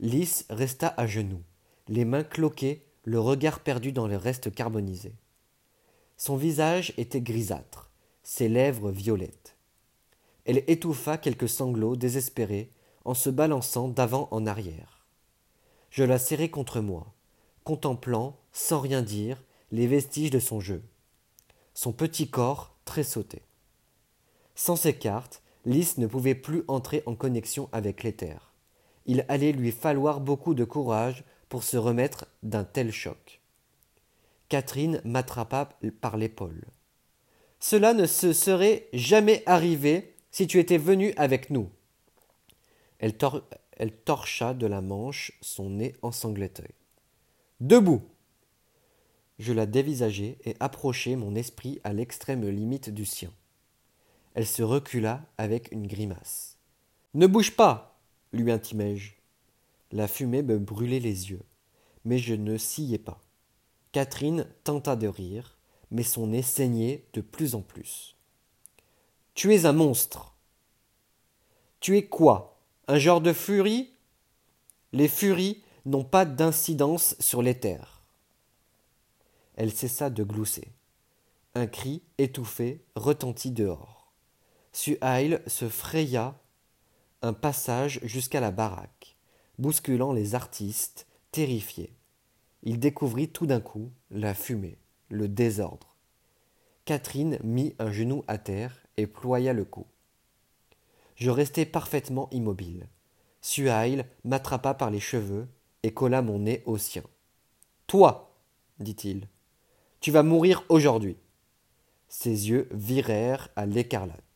Lys 0.00 0.44
resta 0.50 0.92
à 0.98 1.06
genoux, 1.06 1.42
les 1.88 2.04
mains 2.04 2.24
cloquées, 2.24 2.84
le 3.04 3.18
regard 3.20 3.60
perdu 3.60 3.90
dans 3.90 4.06
les 4.06 4.18
restes 4.18 4.54
carbonisés. 4.54 5.14
Son 6.18 6.36
visage 6.36 6.92
était 6.98 7.22
grisâtre, 7.22 7.90
ses 8.22 8.50
lèvres 8.50 8.90
violettes. 8.90 9.56
Elle 10.44 10.62
étouffa 10.66 11.16
quelques 11.16 11.48
sanglots 11.48 11.96
désespérés 11.96 12.68
en 13.06 13.14
se 13.14 13.30
balançant 13.30 13.88
d'avant 13.88 14.28
en 14.30 14.46
arrière. 14.46 15.06
Je 15.88 16.04
la 16.04 16.18
serrai 16.18 16.50
contre 16.50 16.82
moi 16.82 17.14
contemplant, 17.64 18.36
sans 18.52 18.80
rien 18.80 19.00
dire, 19.00 19.42
les 19.70 19.86
vestiges 19.86 20.30
de 20.30 20.38
son 20.38 20.60
jeu. 20.60 20.82
Son 21.72 21.94
petit 21.94 22.28
corps 22.28 22.76
tressautait. 22.84 23.46
Sans 24.54 24.76
ces 24.76 24.92
cartes, 24.92 25.42
Lys 25.64 25.98
ne 25.98 26.06
pouvait 26.06 26.34
plus 26.34 26.64
entrer 26.68 27.02
en 27.06 27.14
connexion 27.14 27.68
avec 27.72 28.02
l'éther. 28.02 28.52
Il 29.06 29.24
allait 29.28 29.52
lui 29.52 29.72
falloir 29.72 30.20
beaucoup 30.20 30.54
de 30.54 30.64
courage 30.64 31.24
pour 31.48 31.62
se 31.62 31.76
remettre 31.76 32.26
d'un 32.42 32.64
tel 32.64 32.92
choc. 32.92 33.40
Catherine 34.48 35.00
m'attrapa 35.04 35.70
par 36.00 36.16
l'épaule. 36.16 36.64
Cela 37.58 37.94
ne 37.94 38.06
se 38.06 38.32
serait 38.32 38.88
jamais 38.92 39.42
arrivé 39.46 40.14
si 40.30 40.46
tu 40.46 40.58
étais 40.58 40.78
venu 40.78 41.12
avec 41.16 41.50
nous. 41.50 41.70
Elle, 42.98 43.16
torcha 44.04 44.54
de 44.54 44.66
la 44.66 44.80
manche 44.80 45.32
son 45.40 45.70
nez 45.70 45.94
ensanglanté. 46.02 46.74
Debout. 47.60 48.02
Je 49.38 49.52
la 49.52 49.66
dévisageai 49.66 50.38
et 50.44 50.56
approchai 50.60 51.16
mon 51.16 51.34
esprit 51.34 51.80
à 51.84 51.92
l'extrême 51.92 52.48
limite 52.48 52.90
du 52.90 53.04
sien. 53.04 53.30
Elle 54.34 54.46
se 54.46 54.62
recula 54.62 55.24
avec 55.36 55.70
une 55.72 55.86
grimace. 55.86 56.58
Ne 57.14 57.26
bouge 57.26 57.54
pas, 57.54 58.00
lui 58.32 58.50
intimai-je. 58.50 59.12
La 59.90 60.08
fumée 60.08 60.42
me 60.42 60.58
brûlait 60.58 61.00
les 61.00 61.30
yeux, 61.30 61.42
mais 62.04 62.18
je 62.18 62.34
ne 62.34 62.56
sciai 62.56 62.98
pas. 62.98 63.20
Catherine 63.92 64.46
tenta 64.64 64.96
de 64.96 65.06
rire, 65.06 65.58
mais 65.90 66.02
son 66.02 66.28
nez 66.28 66.40
saignait 66.40 67.04
de 67.12 67.20
plus 67.20 67.54
en 67.54 67.60
plus. 67.60 68.16
Tu 69.34 69.54
es 69.54 69.66
un 69.66 69.72
monstre. 69.72 70.34
Tu 71.80 71.98
es 71.98 72.06
quoi? 72.06 72.58
Un 72.88 72.98
genre 72.98 73.20
de 73.20 73.34
furie? 73.34 73.92
Les 74.92 75.08
furies 75.08 75.62
n'ont 75.84 76.04
pas 76.04 76.24
d'incidence 76.24 77.16
sur 77.18 77.42
l'éther. 77.42 78.02
Elle 79.56 79.72
cessa 79.72 80.08
de 80.08 80.24
glousser. 80.24 80.72
Un 81.54 81.66
cri 81.66 82.02
étouffé 82.16 82.82
retentit 82.94 83.50
dehors. 83.50 84.01
Suhail 84.72 85.40
se 85.46 85.68
fraya 85.68 86.34
un 87.20 87.32
passage 87.34 88.00
jusqu'à 88.02 88.40
la 88.40 88.50
baraque, 88.50 89.16
bousculant 89.58 90.12
les 90.12 90.34
artistes, 90.34 91.06
terrifiés. 91.30 91.92
Il 92.62 92.80
découvrit 92.80 93.28
tout 93.28 93.46
d'un 93.46 93.60
coup 93.60 93.90
la 94.10 94.34
fumée, 94.34 94.78
le 95.08 95.28
désordre. 95.28 95.96
Catherine 96.84 97.38
mit 97.44 97.74
un 97.78 97.92
genou 97.92 98.24
à 98.26 98.38
terre 98.38 98.82
et 98.96 99.06
ploya 99.06 99.52
le 99.52 99.64
cou. 99.64 99.86
Je 101.16 101.30
restai 101.30 101.66
parfaitement 101.66 102.28
immobile. 102.32 102.88
Suhail 103.40 104.04
m'attrapa 104.24 104.74
par 104.74 104.90
les 104.90 105.00
cheveux 105.00 105.48
et 105.82 105.92
colla 105.92 106.22
mon 106.22 106.40
nez 106.40 106.62
au 106.66 106.78
sien. 106.78 107.02
Toi, 107.86 108.34
dit-il, 108.78 109.28
tu 110.00 110.10
vas 110.10 110.22
mourir 110.22 110.64
aujourd'hui. 110.68 111.16
Ses 112.08 112.48
yeux 112.48 112.68
virèrent 112.72 113.48
à 113.54 113.66
l'écarlate. 113.66 114.31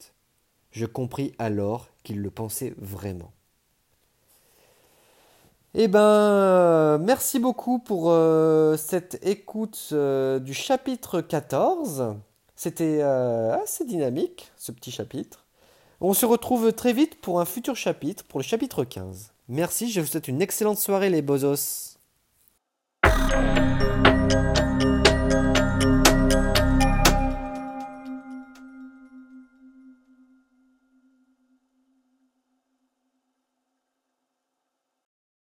Je 0.76 0.84
compris 0.84 1.32
alors 1.38 1.88
qu'il 2.04 2.20
le 2.20 2.28
pensait 2.28 2.74
vraiment. 2.76 3.32
Eh 5.72 5.88
ben, 5.88 6.98
merci 6.98 7.38
beaucoup 7.38 7.78
pour 7.78 8.10
euh, 8.10 8.76
cette 8.76 9.18
écoute 9.26 9.88
euh, 9.92 10.38
du 10.38 10.52
chapitre 10.52 11.22
14. 11.22 12.16
C'était 12.56 12.98
euh, 13.00 13.56
assez 13.58 13.86
dynamique, 13.86 14.52
ce 14.58 14.70
petit 14.70 14.90
chapitre. 14.90 15.46
On 16.02 16.12
se 16.12 16.26
retrouve 16.26 16.70
très 16.74 16.92
vite 16.92 17.22
pour 17.22 17.40
un 17.40 17.46
futur 17.46 17.74
chapitre, 17.74 18.24
pour 18.24 18.38
le 18.38 18.44
chapitre 18.44 18.84
15. 18.84 19.32
Merci, 19.48 19.90
je 19.90 20.02
vous 20.02 20.06
souhaite 20.06 20.28
une 20.28 20.42
excellente 20.42 20.76
soirée 20.76 21.08
les 21.08 21.22
bozos. 21.22 21.96